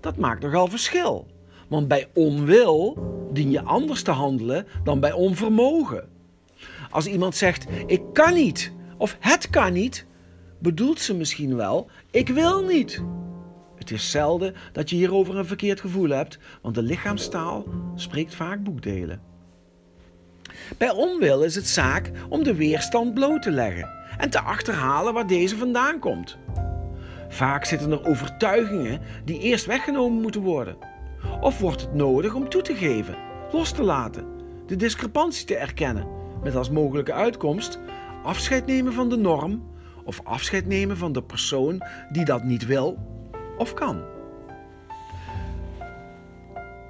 Dat 0.00 0.16
maakt 0.16 0.42
nogal 0.42 0.66
verschil. 0.66 1.26
Want 1.68 1.88
bij 1.88 2.08
onwil 2.14 2.98
dien 3.32 3.50
je 3.50 3.62
anders 3.62 4.02
te 4.02 4.10
handelen 4.10 4.66
dan 4.84 5.00
bij 5.00 5.12
onvermogen. 5.12 6.08
Als 6.90 7.06
iemand 7.06 7.36
zegt: 7.36 7.66
Ik 7.86 8.02
kan 8.12 8.34
niet 8.34 8.72
of 8.98 9.16
het 9.20 9.50
kan 9.50 9.72
niet, 9.72 10.06
bedoelt 10.58 11.00
ze 11.00 11.14
misschien 11.14 11.56
wel: 11.56 11.90
Ik 12.10 12.28
wil 12.28 12.64
niet. 12.64 13.02
Het 13.76 13.90
is 13.90 14.10
zelden 14.10 14.54
dat 14.72 14.90
je 14.90 14.96
hierover 14.96 15.36
een 15.36 15.46
verkeerd 15.46 15.80
gevoel 15.80 16.08
hebt, 16.08 16.38
want 16.62 16.74
de 16.74 16.82
lichaamstaal 16.82 17.64
spreekt 17.94 18.34
vaak 18.34 18.62
boekdelen. 18.62 19.20
Bij 20.78 20.90
onwil 20.90 21.42
is 21.42 21.54
het 21.54 21.68
zaak 21.68 22.10
om 22.28 22.42
de 22.42 22.54
weerstand 22.54 23.14
bloot 23.14 23.42
te 23.42 23.50
leggen 23.50 23.88
en 24.18 24.30
te 24.30 24.40
achterhalen 24.40 25.14
waar 25.14 25.26
deze 25.26 25.56
vandaan 25.56 25.98
komt. 25.98 26.38
Vaak 27.28 27.64
zitten 27.64 27.90
er 27.90 28.06
overtuigingen 28.06 29.00
die 29.24 29.40
eerst 29.40 29.66
weggenomen 29.66 30.22
moeten 30.22 30.40
worden. 30.40 30.76
Of 31.40 31.58
wordt 31.58 31.80
het 31.80 31.94
nodig 31.94 32.34
om 32.34 32.48
toe 32.48 32.62
te 32.62 32.74
geven, 32.74 33.16
los 33.52 33.72
te 33.72 33.82
laten, 33.82 34.26
de 34.66 34.76
discrepantie 34.76 35.46
te 35.46 35.56
erkennen, 35.56 36.06
met 36.42 36.56
als 36.56 36.70
mogelijke 36.70 37.12
uitkomst 37.12 37.78
afscheid 38.22 38.66
nemen 38.66 38.92
van 38.92 39.08
de 39.08 39.16
norm 39.16 39.62
of 40.06 40.20
afscheid 40.24 40.66
nemen 40.66 40.96
van 40.96 41.12
de 41.12 41.22
persoon 41.22 41.82
die 42.12 42.24
dat 42.24 42.44
niet 42.44 42.66
wil 42.66 42.98
of 43.58 43.74
kan. 43.74 44.04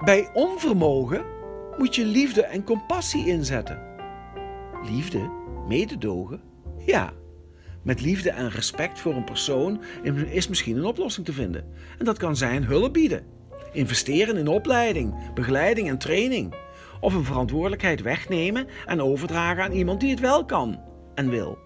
Bij 0.04 0.30
onvermogen 0.32 1.24
moet 1.78 1.94
je 1.94 2.04
liefde 2.04 2.44
en 2.44 2.64
compassie 2.64 3.26
inzetten. 3.26 3.82
Liefde, 4.90 5.30
mededogen, 5.68 6.40
ja. 6.78 7.12
Met 7.82 8.00
liefde 8.00 8.30
en 8.30 8.50
respect 8.50 8.98
voor 8.98 9.14
een 9.14 9.24
persoon 9.24 9.82
is 10.30 10.48
misschien 10.48 10.76
een 10.76 10.84
oplossing 10.84 11.26
te 11.26 11.32
vinden. 11.32 11.64
En 11.98 12.04
dat 12.04 12.18
kan 12.18 12.36
zijn 12.36 12.64
hulp 12.64 12.92
bieden 12.92 13.36
investeren 13.76 14.36
in 14.36 14.48
opleiding, 14.48 15.32
begeleiding 15.34 15.88
en 15.88 15.98
training. 15.98 16.54
Of 17.00 17.14
een 17.14 17.24
verantwoordelijkheid 17.24 18.02
wegnemen 18.02 18.66
en 18.86 19.02
overdragen 19.02 19.62
aan 19.62 19.72
iemand 19.72 20.00
die 20.00 20.10
het 20.10 20.20
wel 20.20 20.44
kan 20.44 20.80
en 21.14 21.28
wil. 21.28 21.58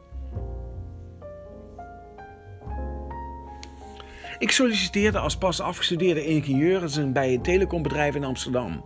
Ik 4.41 4.51
solliciteerde 4.51 5.19
als 5.19 5.37
pas 5.37 5.61
afgestudeerde 5.61 6.25
ingenieur 6.25 7.11
bij 7.13 7.35
een 7.35 7.43
telecombedrijf 7.43 8.15
in 8.15 8.25
Amsterdam. 8.25 8.85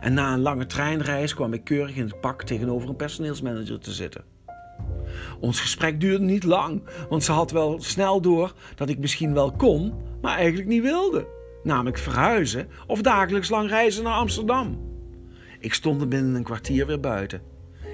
En 0.00 0.14
na 0.14 0.32
een 0.32 0.40
lange 0.40 0.66
treinreis 0.66 1.34
kwam 1.34 1.52
ik 1.52 1.64
keurig 1.64 1.96
in 1.96 2.04
het 2.04 2.20
pak 2.20 2.42
tegenover 2.42 2.88
een 2.88 2.96
personeelsmanager 2.96 3.78
te 3.78 3.92
zitten. 3.92 4.24
Ons 5.40 5.60
gesprek 5.60 6.00
duurde 6.00 6.24
niet 6.24 6.44
lang, 6.44 6.82
want 7.08 7.24
ze 7.24 7.32
had 7.32 7.50
wel 7.50 7.80
snel 7.80 8.20
door 8.20 8.52
dat 8.74 8.88
ik 8.88 8.98
misschien 8.98 9.34
wel 9.34 9.52
kon, 9.52 9.94
maar 10.20 10.36
eigenlijk 10.36 10.68
niet 10.68 10.82
wilde 10.82 11.26
namelijk 11.62 11.98
verhuizen 11.98 12.68
of 12.86 13.02
dagelijks 13.02 13.48
lang 13.48 13.68
reizen 13.68 14.04
naar 14.04 14.14
Amsterdam. 14.14 14.78
Ik 15.58 15.74
stond 15.74 16.00
er 16.00 16.08
binnen 16.08 16.34
een 16.34 16.42
kwartier 16.42 16.86
weer 16.86 17.00
buiten. 17.00 17.42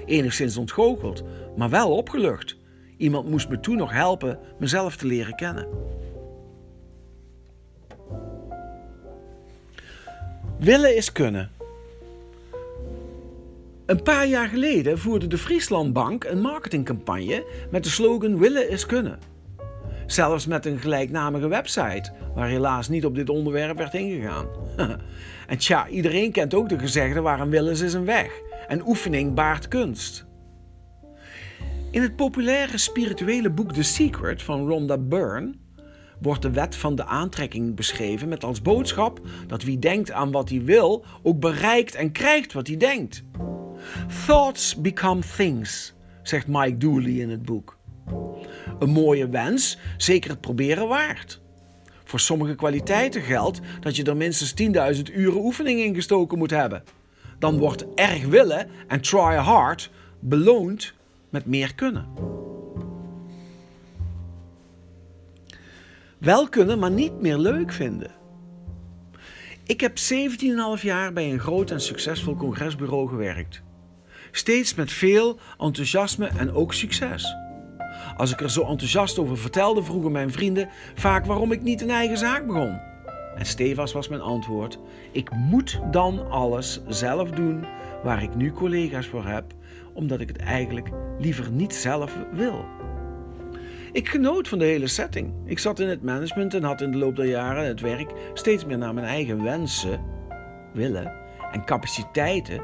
Enigszins 0.05 0.57
ontgoocheld, 0.57 1.23
maar 1.57 1.69
wel 1.69 1.95
opgelucht. 1.95 2.57
Iemand 2.97 3.29
moest 3.29 3.49
me 3.49 3.59
toen 3.59 3.77
nog 3.77 3.91
helpen 3.91 4.39
mezelf 4.59 4.95
te 4.95 5.05
leren 5.05 5.35
kennen. 5.35 5.67
Willen 10.59 10.95
is 10.95 11.11
kunnen. 11.11 11.51
Een 13.85 14.03
paar 14.03 14.27
jaar 14.27 14.47
geleden 14.47 14.99
voerde 14.99 15.27
de 15.27 15.37
Frieslandbank 15.37 16.23
een 16.23 16.41
marketingcampagne 16.41 17.45
met 17.71 17.83
de 17.83 17.89
slogan 17.89 18.37
Willen 18.37 18.69
is 18.69 18.85
kunnen. 18.85 19.19
Zelfs 20.05 20.45
met 20.45 20.65
een 20.65 20.79
gelijknamige 20.79 21.47
website, 21.47 22.11
waar 22.35 22.47
helaas 22.47 22.89
niet 22.89 23.05
op 23.05 23.15
dit 23.15 23.29
onderwerp 23.29 23.77
werd 23.77 23.93
ingegaan. 23.93 24.47
en 25.47 25.57
tja, 25.57 25.87
iedereen 25.87 26.31
kent 26.31 26.53
ook 26.53 26.69
de 26.69 26.79
gezegde 26.79 27.21
waar 27.21 27.39
een 27.39 27.49
wil 27.49 27.67
is, 27.67 27.81
is 27.81 27.93
een 27.93 28.05
weg. 28.05 28.31
En 28.67 28.87
oefening 28.87 29.33
baart 29.33 29.67
kunst. 29.67 30.25
In 31.91 32.01
het 32.01 32.15
populaire 32.15 32.77
spirituele 32.77 33.49
boek 33.49 33.73
The 33.73 33.83
Secret 33.83 34.41
van 34.41 34.67
Rhonda 34.67 34.97
Byrne 34.97 35.53
wordt 36.21 36.41
de 36.41 36.51
wet 36.51 36.75
van 36.75 36.95
de 36.95 37.05
aantrekking 37.05 37.75
beschreven 37.75 38.27
met 38.29 38.43
als 38.43 38.61
boodschap 38.61 39.19
dat 39.47 39.63
wie 39.63 39.79
denkt 39.79 40.11
aan 40.11 40.31
wat 40.31 40.49
hij 40.49 40.63
wil, 40.63 41.05
ook 41.23 41.39
bereikt 41.39 41.95
en 41.95 42.11
krijgt 42.11 42.53
wat 42.53 42.67
hij 42.67 42.77
denkt. 42.77 43.23
Thoughts 44.25 44.81
become 44.81 45.21
things, 45.35 45.93
zegt 46.23 46.47
Mike 46.47 46.77
Dooley 46.77 47.11
in 47.11 47.29
het 47.29 47.43
boek. 47.43 47.77
Een 48.79 48.89
mooie 48.89 49.29
wens, 49.29 49.77
zeker 49.97 50.29
het 50.29 50.41
proberen 50.41 50.87
waard. 50.87 51.41
Voor 52.03 52.19
sommige 52.19 52.55
kwaliteiten 52.55 53.21
geldt 53.21 53.59
dat 53.79 53.95
je 53.95 54.03
er 54.03 54.17
minstens 54.17 54.53
10.000 54.95 55.01
uren 55.13 55.43
oefening 55.43 55.79
in 55.79 55.95
gestoken 55.95 56.37
moet 56.37 56.49
hebben. 56.49 56.83
Dan 57.39 57.57
wordt 57.57 57.85
erg 57.95 58.25
willen 58.25 58.67
en 58.87 59.01
try 59.01 59.35
hard 59.35 59.91
beloond 60.19 60.93
met 61.29 61.45
meer 61.45 61.75
kunnen. 61.75 62.05
Wel 66.19 66.49
kunnen, 66.49 66.79
maar 66.79 66.91
niet 66.91 67.21
meer 67.21 67.37
leuk 67.37 67.71
vinden. 67.71 68.11
Ik 69.63 69.81
heb 69.81 69.97
17,5 70.77 70.81
jaar 70.81 71.13
bij 71.13 71.31
een 71.31 71.39
groot 71.39 71.71
en 71.71 71.81
succesvol 71.81 72.35
congresbureau 72.35 73.07
gewerkt. 73.07 73.61
Steeds 74.31 74.75
met 74.75 74.91
veel 74.91 75.39
enthousiasme 75.57 76.27
en 76.27 76.53
ook 76.53 76.73
succes. 76.73 77.35
Als 78.17 78.31
ik 78.31 78.41
er 78.41 78.51
zo 78.51 78.61
enthousiast 78.61 79.19
over 79.19 79.37
vertelde, 79.37 79.83
vroegen 79.83 80.11
mijn 80.11 80.31
vrienden 80.31 80.69
vaak 80.95 81.25
waarom 81.25 81.51
ik 81.51 81.61
niet 81.61 81.81
een 81.81 81.89
eigen 81.89 82.17
zaak 82.17 82.47
begon. 82.47 82.79
En 83.35 83.45
stevast 83.45 83.93
was 83.93 84.07
mijn 84.07 84.21
antwoord: 84.21 84.79
ik 85.11 85.31
moet 85.31 85.79
dan 85.91 86.29
alles 86.29 86.81
zelf 86.87 87.29
doen 87.29 87.65
waar 88.03 88.23
ik 88.23 88.35
nu 88.35 88.51
collega's 88.51 89.07
voor 89.07 89.25
heb, 89.25 89.45
omdat 89.93 90.19
ik 90.19 90.27
het 90.27 90.37
eigenlijk 90.37 90.89
liever 91.19 91.51
niet 91.51 91.75
zelf 91.75 92.17
wil. 92.31 92.65
Ik 93.97 94.09
genoot 94.09 94.47
van 94.47 94.59
de 94.59 94.65
hele 94.65 94.87
setting. 94.87 95.33
Ik 95.45 95.59
zat 95.59 95.79
in 95.79 95.87
het 95.87 96.03
management 96.03 96.53
en 96.53 96.63
had 96.63 96.81
in 96.81 96.91
de 96.91 96.97
loop 96.97 97.15
der 97.15 97.25
jaren 97.25 97.65
het 97.65 97.81
werk 97.81 98.11
steeds 98.33 98.65
meer 98.65 98.77
naar 98.77 98.93
mijn 98.93 99.05
eigen 99.05 99.43
wensen, 99.43 100.01
willen 100.73 101.13
en 101.51 101.65
capaciteiten 101.65 102.61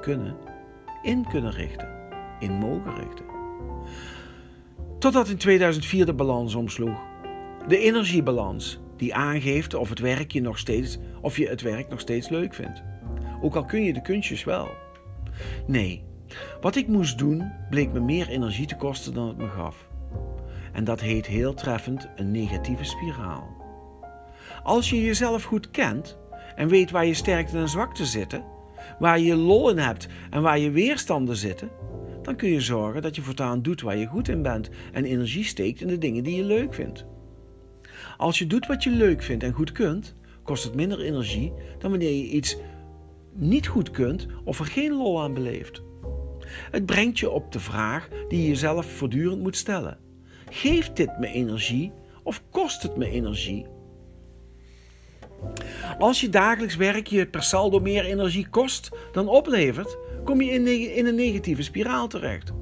kunnen 0.00 0.36
in 1.02 1.26
kunnen 1.28 1.52
richten, 1.52 1.88
in 2.38 2.52
mogen 2.52 2.94
richten. 2.94 3.24
Totdat 4.98 5.28
in 5.28 5.36
2004 5.36 6.06
de 6.06 6.14
balans 6.14 6.54
omsloeg. 6.54 6.98
De 7.68 7.78
energiebalans 7.78 8.80
die 8.96 9.14
aangeeft 9.14 9.74
of, 9.74 9.88
het 9.88 9.98
werk 9.98 10.32
je, 10.32 10.40
nog 10.40 10.58
steeds, 10.58 10.98
of 11.20 11.36
je 11.36 11.48
het 11.48 11.60
werk 11.60 11.88
nog 11.88 12.00
steeds 12.00 12.28
leuk 12.28 12.54
vindt. 12.54 12.82
Ook 13.42 13.54
al 13.54 13.64
kun 13.64 13.82
je 13.82 13.92
de 13.92 14.02
kunstjes 14.02 14.44
wel. 14.44 14.68
Nee, 15.66 16.04
wat 16.60 16.76
ik 16.76 16.88
moest 16.88 17.18
doen 17.18 17.52
bleek 17.70 17.92
me 17.92 18.00
meer 18.00 18.28
energie 18.28 18.66
te 18.66 18.76
kosten 18.76 19.14
dan 19.14 19.28
het 19.28 19.36
me 19.36 19.48
gaf. 19.48 19.89
En 20.72 20.84
dat 20.84 21.00
heet 21.00 21.26
heel 21.26 21.54
treffend 21.54 22.08
een 22.16 22.30
negatieve 22.30 22.84
spiraal. 22.84 23.58
Als 24.62 24.90
je 24.90 25.02
jezelf 25.02 25.42
goed 25.42 25.70
kent 25.70 26.18
en 26.56 26.68
weet 26.68 26.90
waar 26.90 27.06
je 27.06 27.14
sterkte 27.14 27.58
en 27.58 27.68
zwakte 27.68 28.04
zitten, 28.04 28.44
waar 28.98 29.20
je 29.20 29.36
lol 29.36 29.70
in 29.70 29.78
hebt 29.78 30.08
en 30.30 30.42
waar 30.42 30.58
je 30.58 30.70
weerstanden 30.70 31.36
zitten, 31.36 31.70
dan 32.22 32.36
kun 32.36 32.48
je 32.48 32.60
zorgen 32.60 33.02
dat 33.02 33.16
je 33.16 33.22
voortaan 33.22 33.62
doet 33.62 33.80
waar 33.80 33.96
je 33.96 34.06
goed 34.06 34.28
in 34.28 34.42
bent 34.42 34.70
en 34.92 35.04
energie 35.04 35.44
steekt 35.44 35.80
in 35.80 35.88
de 35.88 35.98
dingen 35.98 36.24
die 36.24 36.36
je 36.36 36.44
leuk 36.44 36.74
vindt. 36.74 37.06
Als 38.16 38.38
je 38.38 38.46
doet 38.46 38.66
wat 38.66 38.84
je 38.84 38.90
leuk 38.90 39.22
vindt 39.22 39.44
en 39.44 39.52
goed 39.52 39.72
kunt, 39.72 40.14
kost 40.42 40.64
het 40.64 40.74
minder 40.74 41.00
energie 41.00 41.52
dan 41.78 41.90
wanneer 41.90 42.16
je 42.16 42.28
iets 42.28 42.56
niet 43.32 43.66
goed 43.66 43.90
kunt 43.90 44.26
of 44.44 44.58
er 44.58 44.66
geen 44.66 44.92
lol 44.92 45.22
aan 45.22 45.34
beleeft. 45.34 45.82
Het 46.70 46.86
brengt 46.86 47.18
je 47.18 47.30
op 47.30 47.52
de 47.52 47.60
vraag 47.60 48.08
die 48.28 48.42
je 48.42 48.48
jezelf 48.48 48.86
voortdurend 48.86 49.42
moet 49.42 49.56
stellen. 49.56 49.98
Geeft 50.50 50.96
dit 50.96 51.18
me 51.18 51.26
energie 51.26 51.92
of 52.22 52.42
kost 52.50 52.82
het 52.82 52.96
me 52.96 53.10
energie? 53.10 53.66
Als 55.98 56.20
je 56.20 56.28
dagelijks 56.28 56.76
werk 56.76 57.06
je 57.06 57.26
per 57.26 57.42
saldo 57.42 57.80
meer 57.80 58.04
energie 58.04 58.48
kost 58.48 58.88
dan 59.12 59.28
oplevert, 59.28 59.96
kom 60.24 60.40
je 60.40 60.50
in, 60.94 61.06
een 61.06 61.14
negatieve 61.14 61.62
spiraal 61.62 62.08
terecht. 62.08 62.52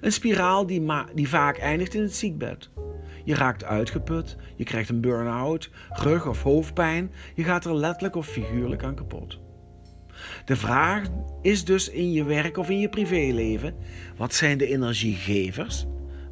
Een 0.00 0.12
spiraal 0.12 0.66
die, 0.66 0.86
die 1.14 1.28
vaak 1.28 1.58
eindigt 1.58 1.94
in 1.94 2.02
het 2.02 2.14
ziekbed. 2.14 2.70
Je 3.24 3.34
raakt 3.34 3.64
uitgeput, 3.64 4.36
je 4.56 4.64
krijgt 4.64 4.88
een 4.88 5.00
burn-out, 5.00 5.70
rug- 5.88 6.26
of 6.26 6.42
hoofdpijn, 6.42 7.12
je 7.34 7.44
gaat 7.44 7.64
er 7.64 7.74
letterlijk 7.74 8.16
of 8.16 8.26
figuurlijk 8.26 8.84
aan 8.84 8.94
kapot. 8.94 9.38
De 10.44 10.56
vraag 10.56 11.06
is 11.42 11.64
dus 11.64 11.90
in 11.90 12.12
je 12.12 12.24
werk 12.24 12.56
of 12.56 12.70
in 12.70 12.78
je 12.78 12.88
privéleven: 12.88 13.74
wat 14.16 14.34
zijn 14.34 14.58
de 14.58 14.66
energiegevers? 14.66 15.86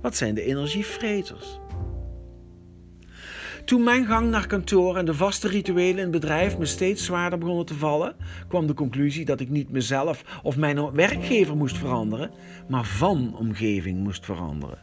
Wat 0.04 0.16
zijn 0.16 0.34
de 0.34 0.42
energievreters? 0.42 1.58
Toen 3.64 3.82
mijn 3.82 4.06
gang 4.06 4.30
naar 4.30 4.46
kantoor 4.46 4.96
en 4.96 5.04
de 5.04 5.14
vaste 5.14 5.48
rituelen 5.48 5.96
in 5.96 6.02
het 6.02 6.10
bedrijf 6.10 6.58
me 6.58 6.66
steeds 6.66 7.04
zwaarder 7.04 7.38
begonnen 7.38 7.66
te 7.66 7.74
vallen, 7.74 8.16
kwam 8.48 8.66
de 8.66 8.74
conclusie 8.74 9.24
dat 9.24 9.40
ik 9.40 9.48
niet 9.48 9.70
mezelf 9.70 10.40
of 10.42 10.56
mijn 10.56 10.92
werkgever 10.92 11.56
moest 11.56 11.78
veranderen, 11.78 12.30
maar 12.68 12.84
van 12.84 13.36
omgeving 13.36 13.98
moest 13.98 14.24
veranderen. 14.24 14.78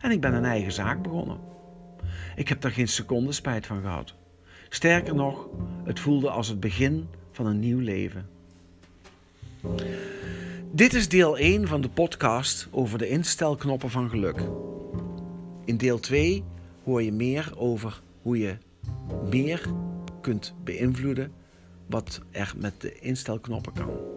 En 0.00 0.10
ik 0.10 0.20
ben 0.20 0.34
een 0.34 0.44
eigen 0.44 0.72
zaak 0.72 1.02
begonnen. 1.02 1.38
Ik 2.36 2.48
heb 2.48 2.60
daar 2.60 2.72
geen 2.72 2.88
seconde 2.88 3.32
spijt 3.32 3.66
van 3.66 3.80
gehad. 3.80 4.14
Sterker 4.68 5.14
nog, 5.14 5.48
het 5.84 6.00
voelde 6.00 6.30
als 6.30 6.48
het 6.48 6.60
begin 6.60 7.08
van 7.30 7.46
een 7.46 7.58
nieuw 7.58 7.80
leven. 7.80 8.28
Dit 10.76 10.94
is 10.94 11.08
deel 11.08 11.38
1 11.38 11.66
van 11.66 11.80
de 11.80 11.88
podcast 11.88 12.68
over 12.70 12.98
de 12.98 13.08
instelknoppen 13.08 13.90
van 13.90 14.10
geluk. 14.10 14.40
In 15.64 15.76
deel 15.76 15.98
2 15.98 16.44
hoor 16.84 17.02
je 17.02 17.12
meer 17.12 17.52
over 17.56 18.02
hoe 18.22 18.38
je 18.38 18.56
meer 19.30 19.62
kunt 20.20 20.54
beïnvloeden 20.64 21.32
wat 21.86 22.20
er 22.30 22.54
met 22.56 22.80
de 22.80 22.98
instelknoppen 22.98 23.72
kan. 23.72 24.15